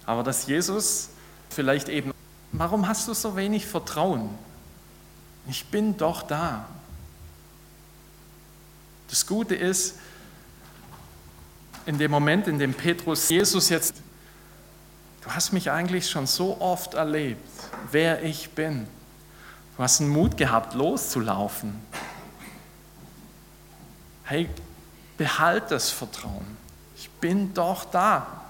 Aber 0.06 0.24
dass 0.24 0.48
Jesus 0.48 1.10
vielleicht 1.50 1.90
eben, 1.90 2.14
warum 2.52 2.88
hast 2.88 3.08
du 3.08 3.14
so 3.14 3.36
wenig 3.36 3.66
Vertrauen? 3.66 4.30
Ich 5.50 5.66
bin 5.66 5.98
doch 5.98 6.24
da. 6.24 6.66
Das 9.10 9.26
Gute 9.26 9.56
ist, 9.56 9.96
in 11.86 11.98
dem 11.98 12.12
Moment, 12.12 12.48
in 12.48 12.60
dem 12.60 12.74
Petrus 12.74 13.30
Jesus 13.30 13.70
jetzt, 13.70 13.96
du 15.24 15.32
hast 15.32 15.54
mich 15.54 15.72
eigentlich 15.72 16.10
schon 16.10 16.28
so 16.28 16.60
oft 16.60 16.94
erlebt, 16.96 17.48
wer 17.92 18.24
ich 18.24 18.50
bin. 18.50 18.88
Du 19.78 19.84
hast 19.84 20.00
den 20.00 20.10
Mut 20.10 20.36
gehabt, 20.36 20.74
loszulaufen. 20.74 21.80
Hey, 24.24 24.50
behalt 25.18 25.72
das 25.72 25.90
Vertrauen. 25.90 26.58
Ich 26.96 27.10
bin 27.10 27.54
doch 27.54 27.86
da. 27.86 28.46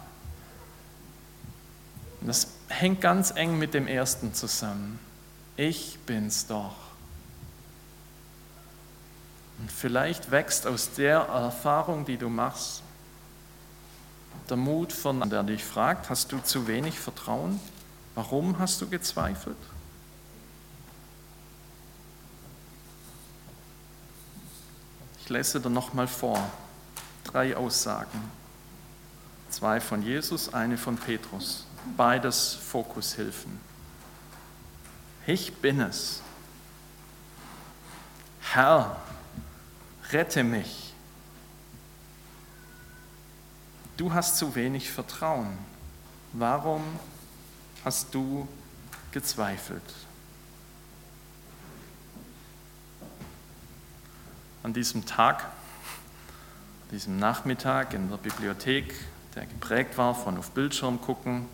Und 2.21 2.27
das 2.27 2.47
hängt 2.69 3.01
ganz 3.01 3.31
eng 3.31 3.57
mit 3.57 3.73
dem 3.73 3.87
ersten 3.87 4.33
zusammen. 4.33 4.99
Ich 5.55 5.97
bin's 6.05 6.47
doch. 6.47 6.75
Und 9.59 9.71
vielleicht 9.71 10.29
wächst 10.29 10.67
aus 10.67 10.91
der 10.93 11.19
Erfahrung, 11.19 12.05
die 12.05 12.17
du 12.17 12.29
machst, 12.29 12.83
der 14.49 14.57
Mut 14.57 14.93
von 14.93 15.29
der 15.29 15.43
dich 15.43 15.63
fragt, 15.63 16.09
hast 16.09 16.31
du 16.31 16.39
zu 16.39 16.67
wenig 16.67 16.99
Vertrauen? 16.99 17.59
Warum 18.15 18.59
hast 18.59 18.81
du 18.81 18.87
gezweifelt? 18.87 19.57
Ich 25.27 25.29
lese 25.29 25.59
dir 25.59 25.69
nochmal 25.69 26.07
vor. 26.07 26.41
Drei 27.25 27.53
Aussagen. 27.53 28.31
Zwei 29.49 29.81
von 29.81 30.01
Jesus, 30.01 30.53
eine 30.53 30.77
von 30.77 30.95
Petrus 30.95 31.67
beides 31.97 32.53
Fokushilfen. 32.55 33.59
Ich 35.25 35.53
bin 35.53 35.81
es. 35.81 36.21
Herr, 38.53 38.95
rette 40.13 40.45
mich. 40.45 40.93
Du 43.97 44.13
hast 44.13 44.37
zu 44.37 44.55
wenig 44.55 44.89
Vertrauen. 44.89 45.57
Warum 46.31 46.83
hast 47.83 48.13
du 48.13 48.47
gezweifelt? 49.11 49.83
An 54.63 54.73
diesem 54.73 55.05
Tag, 55.05 55.45
diesem 56.91 57.17
Nachmittag 57.17 57.93
in 57.93 58.09
der 58.09 58.17
Bibliothek, 58.17 58.93
der 59.35 59.45
geprägt 59.45 59.97
war 59.97 60.15
von 60.15 60.37
auf 60.37 60.51
Bildschirm 60.51 60.99
gucken, 61.01 61.45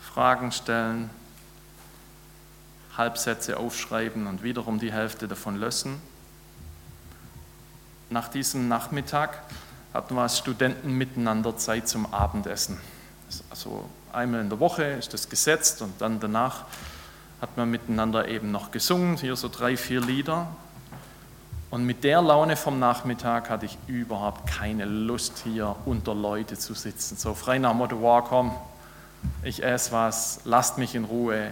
Fragen 0.00 0.52
stellen, 0.52 1.10
Halbsätze 2.96 3.56
aufschreiben 3.56 4.26
und 4.26 4.42
wiederum 4.42 4.78
die 4.78 4.92
Hälfte 4.92 5.26
davon 5.26 5.56
lösen. 5.56 6.00
Nach 8.10 8.28
diesem 8.28 8.68
Nachmittag 8.68 9.38
hatten 9.94 10.14
wir 10.14 10.22
als 10.22 10.38
Studenten 10.38 10.92
miteinander 10.92 11.56
Zeit 11.56 11.88
zum 11.88 12.12
Abendessen. 12.12 12.78
Also 13.48 13.88
einmal 14.12 14.42
in 14.42 14.50
der 14.50 14.60
Woche 14.60 14.84
ist 14.84 15.14
das 15.14 15.30
gesetzt 15.30 15.80
und 15.80 16.00
dann 16.00 16.20
danach 16.20 16.66
hat 17.40 17.56
man 17.56 17.70
miteinander 17.70 18.28
eben 18.28 18.50
noch 18.50 18.70
gesungen, 18.70 19.16
hier 19.16 19.34
so 19.36 19.48
drei, 19.48 19.76
vier 19.76 20.00
Lieder. 20.00 20.46
Und 21.72 21.86
mit 21.86 22.04
der 22.04 22.20
Laune 22.20 22.56
vom 22.56 22.78
Nachmittag 22.78 23.48
hatte 23.48 23.64
ich 23.64 23.78
überhaupt 23.86 24.46
keine 24.46 24.84
Lust, 24.84 25.38
hier 25.42 25.74
unter 25.86 26.14
Leute 26.14 26.58
zu 26.58 26.74
sitzen. 26.74 27.16
So 27.16 27.32
frei 27.32 27.58
nach 27.58 27.72
Motto, 27.72 27.98
wow, 28.02 28.22
komm, 28.22 28.52
ich 29.42 29.62
esse 29.62 29.90
was, 29.90 30.40
lasst 30.44 30.76
mich 30.76 30.94
in 30.94 31.04
Ruhe. 31.04 31.50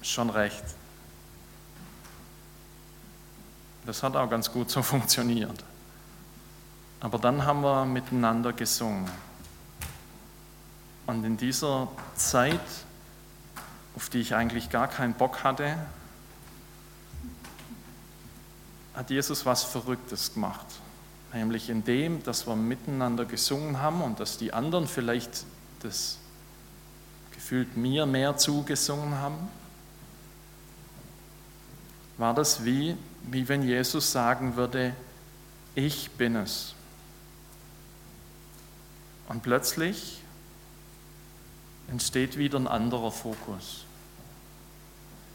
Schon 0.00 0.30
recht. 0.30 0.64
Das 3.84 4.02
hat 4.02 4.16
auch 4.16 4.30
ganz 4.30 4.50
gut 4.50 4.70
so 4.70 4.80
funktioniert. 4.82 5.62
Aber 7.00 7.18
dann 7.18 7.44
haben 7.44 7.60
wir 7.60 7.84
miteinander 7.84 8.54
gesungen. 8.54 9.04
Und 11.06 11.24
in 11.24 11.36
dieser 11.36 11.88
Zeit, 12.14 12.58
auf 13.96 14.08
die 14.08 14.20
ich 14.20 14.34
eigentlich 14.34 14.70
gar 14.70 14.88
keinen 14.88 15.12
Bock 15.12 15.44
hatte, 15.44 15.76
hat 18.94 19.10
Jesus 19.10 19.46
was 19.46 19.64
Verrücktes 19.64 20.34
gemacht. 20.34 20.66
Nämlich 21.32 21.70
in 21.70 21.84
dem, 21.84 22.22
dass 22.22 22.46
wir 22.46 22.56
miteinander 22.56 23.24
gesungen 23.24 23.80
haben 23.80 24.02
und 24.02 24.20
dass 24.20 24.36
die 24.36 24.52
anderen 24.52 24.86
vielleicht 24.86 25.44
das 25.80 26.18
gefühlt 27.32 27.76
mir 27.76 28.06
mehr 28.06 28.36
zugesungen 28.36 29.14
haben, 29.14 29.48
war 32.18 32.34
das 32.34 32.64
wie, 32.64 32.96
wie 33.24 33.48
wenn 33.48 33.62
Jesus 33.62 34.12
sagen 34.12 34.56
würde, 34.56 34.94
ich 35.74 36.10
bin 36.12 36.36
es. 36.36 36.74
Und 39.28 39.42
plötzlich 39.42 40.22
entsteht 41.88 42.36
wieder 42.36 42.58
ein 42.58 42.68
anderer 42.68 43.10
Fokus. 43.10 43.84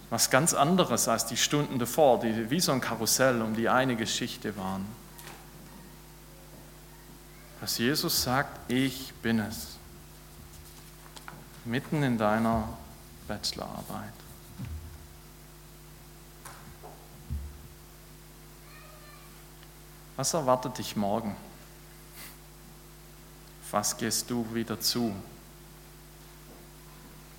Was 0.09 0.29
ganz 0.29 0.53
anderes 0.53 1.07
als 1.07 1.25
die 1.25 1.35
Stunden 1.35 1.79
davor, 1.79 2.19
die 2.19 2.49
wie 2.49 2.59
so 2.61 2.71
ein 2.71 2.79
Karussell 2.79 3.41
um 3.41 3.55
die 3.55 3.67
eine 3.67 3.95
Geschichte 3.95 4.55
waren. 4.55 4.85
Dass 7.59 7.77
Jesus 7.77 8.23
sagt, 8.23 8.71
ich 8.71 9.13
bin 9.15 9.39
es. 9.39 9.77
Mitten 11.65 12.03
in 12.03 12.17
deiner 12.17 12.69
Bachelorarbeit. 13.27 14.13
Was 20.15 20.33
erwartet 20.33 20.77
dich 20.77 20.95
morgen? 20.95 21.35
Was 23.69 23.97
gehst 23.97 24.29
du 24.29 24.47
wieder 24.53 24.79
zu? 24.79 25.13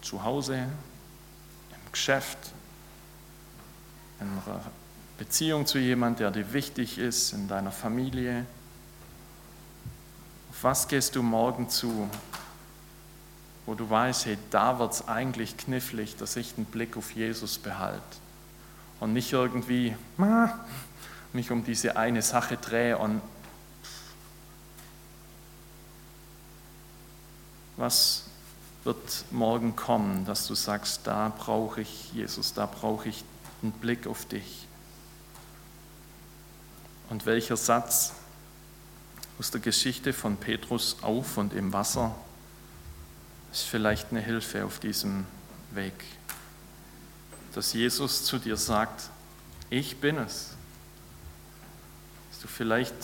Zu 0.03 0.23
Hause, 0.23 0.59
im 0.59 1.93
Geschäft, 1.93 2.39
in 4.21 4.27
einer 4.27 4.61
Beziehung 5.17 5.67
zu 5.67 5.79
jemandem, 5.79 6.33
der 6.33 6.43
dir 6.43 6.53
wichtig 6.53 6.99
ist, 6.99 7.33
in 7.33 7.49
deiner 7.49 7.73
Familie? 7.73 8.47
Auf 10.51 10.65
was 10.65 10.89
gehst 10.89 11.17
du 11.17 11.23
morgen 11.23 11.69
zu, 11.69 12.09
wo 13.67 13.75
du 13.75 13.89
weißt, 13.89 14.27
hey, 14.27 14.39
da 14.51 14.79
wird 14.79 14.93
es 14.93 15.09
eigentlich 15.09 15.57
knifflig, 15.57 16.17
dass 16.17 16.37
ich 16.37 16.55
den 16.55 16.65
Blick 16.65 16.97
auf 16.97 17.13
Jesus 17.13 17.59
behalte 17.59 18.03
und 19.01 19.13
nicht 19.13 19.33
irgendwie 19.33 19.95
mich 21.33 21.51
um 21.51 21.65
diese 21.65 21.97
eine 21.97 22.23
Sache 22.23 22.57
drehe 22.57 22.99
und 22.99 23.21
was 27.77 28.25
wird 28.85 29.25
morgen 29.31 29.77
kommen, 29.77 30.25
dass 30.25 30.47
du 30.47 30.55
sagst, 30.55 31.07
da 31.07 31.33
brauche 31.37 31.83
ich 31.83 32.13
Jesus, 32.13 32.55
da 32.55 32.67
brauche 32.67 33.09
ich 33.09 33.25
einen 33.63 33.73
Blick 33.73 34.07
auf 34.07 34.27
dich. 34.27 34.67
Und 37.11 37.27
welcher 37.27 37.57
Satz 37.57 38.13
aus 39.39 39.51
der 39.51 39.61
Geschichte 39.61 40.13
von 40.13 40.37
Petrus 40.37 40.97
auf 41.03 41.37
und 41.37 41.53
im 41.55 41.73
Wasser 41.73 42.15
ist 43.53 43.63
vielleicht 43.63 44.11
eine 44.11 44.21
Hilfe 44.21 44.65
auf 44.65 44.79
diesem 44.79 45.27
Weg, 45.73 46.05
dass 47.55 47.73
Jesus 47.73 48.25
zu 48.25 48.39
dir 48.39 48.57
sagt, 48.57 49.11
ich 49.71 50.01
bin 50.01 50.19
es. 50.19 50.55
Dass 52.31 52.41
du 52.41 52.49
vielleicht 52.49 52.95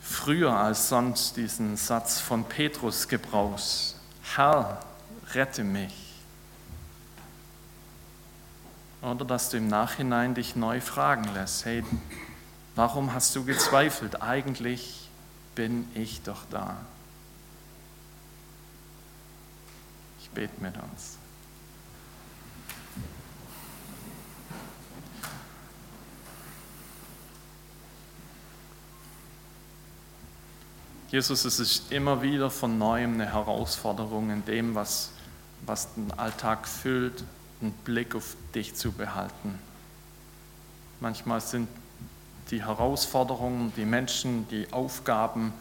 früher 0.00 0.52
als 0.52 0.88
sonst 0.88 1.36
diesen 1.36 1.76
Satz 1.76 2.20
von 2.20 2.44
Petrus 2.44 3.08
gebrauchst, 3.08 3.96
Herr, 4.34 4.80
rette 5.34 5.64
mich. 5.64 6.01
Oder 9.02 9.24
dass 9.24 9.50
du 9.50 9.56
im 9.56 9.66
Nachhinein 9.66 10.34
dich 10.34 10.54
neu 10.54 10.80
fragen 10.80 11.24
lässt, 11.34 11.64
hey, 11.64 11.84
warum 12.76 13.12
hast 13.12 13.34
du 13.34 13.44
gezweifelt? 13.44 14.22
Eigentlich 14.22 15.08
bin 15.56 15.88
ich 15.94 16.22
doch 16.22 16.44
da. 16.50 16.76
Ich 20.20 20.30
bete 20.30 20.62
mit 20.62 20.74
uns. 20.76 21.18
Jesus, 31.10 31.44
es 31.44 31.58
ist 31.58 31.92
immer 31.92 32.22
wieder 32.22 32.50
von 32.50 32.78
neuem 32.78 33.14
eine 33.14 33.26
Herausforderung 33.32 34.30
in 34.30 34.44
dem, 34.46 34.74
was, 34.74 35.10
was 35.66 35.92
den 35.92 36.10
Alltag 36.12 36.66
füllt, 36.66 37.24
einen 37.62 37.72
Blick 37.84 38.14
auf 38.14 38.36
dich 38.54 38.74
zu 38.74 38.92
behalten. 38.92 39.58
Manchmal 41.00 41.40
sind 41.40 41.68
die 42.50 42.64
Herausforderungen, 42.64 43.72
die 43.76 43.84
Menschen, 43.84 44.46
die 44.48 44.72
Aufgaben, 44.72 45.52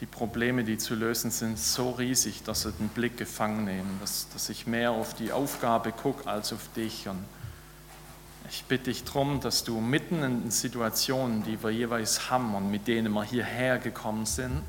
die 0.00 0.06
Probleme, 0.06 0.64
die 0.64 0.76
zu 0.76 0.94
lösen 0.94 1.30
sind, 1.30 1.58
so 1.58 1.90
riesig, 1.92 2.42
dass 2.42 2.62
sie 2.62 2.72
den 2.72 2.88
Blick 2.88 3.16
gefangen 3.16 3.64
nehmen, 3.64 3.98
dass, 4.00 4.28
dass 4.32 4.48
ich 4.48 4.66
mehr 4.66 4.90
auf 4.90 5.14
die 5.14 5.32
Aufgabe 5.32 5.92
gucke 5.92 6.28
als 6.28 6.52
auf 6.52 6.68
dich. 6.74 7.08
Und 7.08 7.24
ich 8.50 8.64
bitte 8.64 8.84
dich 8.84 9.04
darum, 9.04 9.40
dass 9.40 9.64
du 9.64 9.80
mitten 9.80 10.22
in 10.22 10.42
den 10.42 10.50
Situationen, 10.50 11.44
die 11.44 11.62
wir 11.62 11.70
jeweils 11.70 12.30
haben 12.30 12.54
und 12.54 12.70
mit 12.70 12.88
denen 12.88 13.12
wir 13.12 13.24
hierher 13.24 13.78
gekommen 13.78 14.26
sind, 14.26 14.62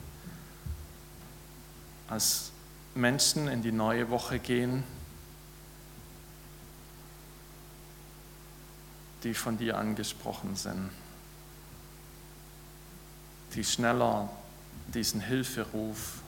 als 2.07 2.51
Menschen 2.93 3.47
in 3.47 3.63
die 3.63 3.71
neue 3.71 4.09
Woche 4.09 4.39
gehen, 4.39 4.83
die 9.25 9.33
von 9.33 9.57
dir 9.57 9.77
angesprochen 9.77 10.55
sind, 10.55 10.89
die 13.55 13.65
schneller 13.65 14.29
diesen 14.87 15.19
Hilferuf 15.19 16.21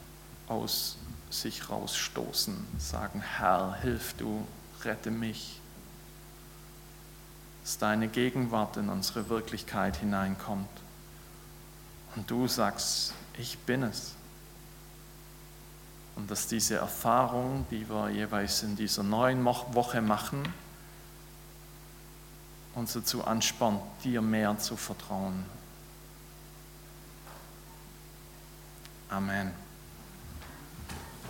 aus 0.50 0.98
sich 1.30 1.70
rausstoßen, 1.70 2.56
sagen, 2.78 3.22
Herr, 3.22 3.78
hilf 3.82 4.14
du, 4.18 4.46
rette 4.84 5.12
mich 5.12 5.62
dass 7.68 7.78
deine 7.78 8.08
Gegenwart 8.08 8.78
in 8.78 8.88
unsere 8.88 9.28
Wirklichkeit 9.28 9.98
hineinkommt. 9.98 10.70
Und 12.16 12.32
du 12.32 12.48
sagst, 12.48 13.14
ich 13.38 13.58
bin 13.58 13.84
es. 13.84 14.14
Und 16.16 16.32
dass 16.32 16.48
diese 16.48 16.78
Erfahrung, 16.78 17.66
die 17.70 17.90
wir 17.90 18.10
jeweils 18.10 18.64
in 18.64 18.78
dieser 18.78 19.04
neuen 19.04 19.44
Woche 19.44 20.02
machen, 20.02 20.44
uns 22.78 22.94
dazu 22.94 23.24
anspornt, 23.24 23.82
dir 24.04 24.22
mehr 24.22 24.58
zu 24.60 24.78
vertrauen. 24.78 25.44
Amen. 29.10 29.52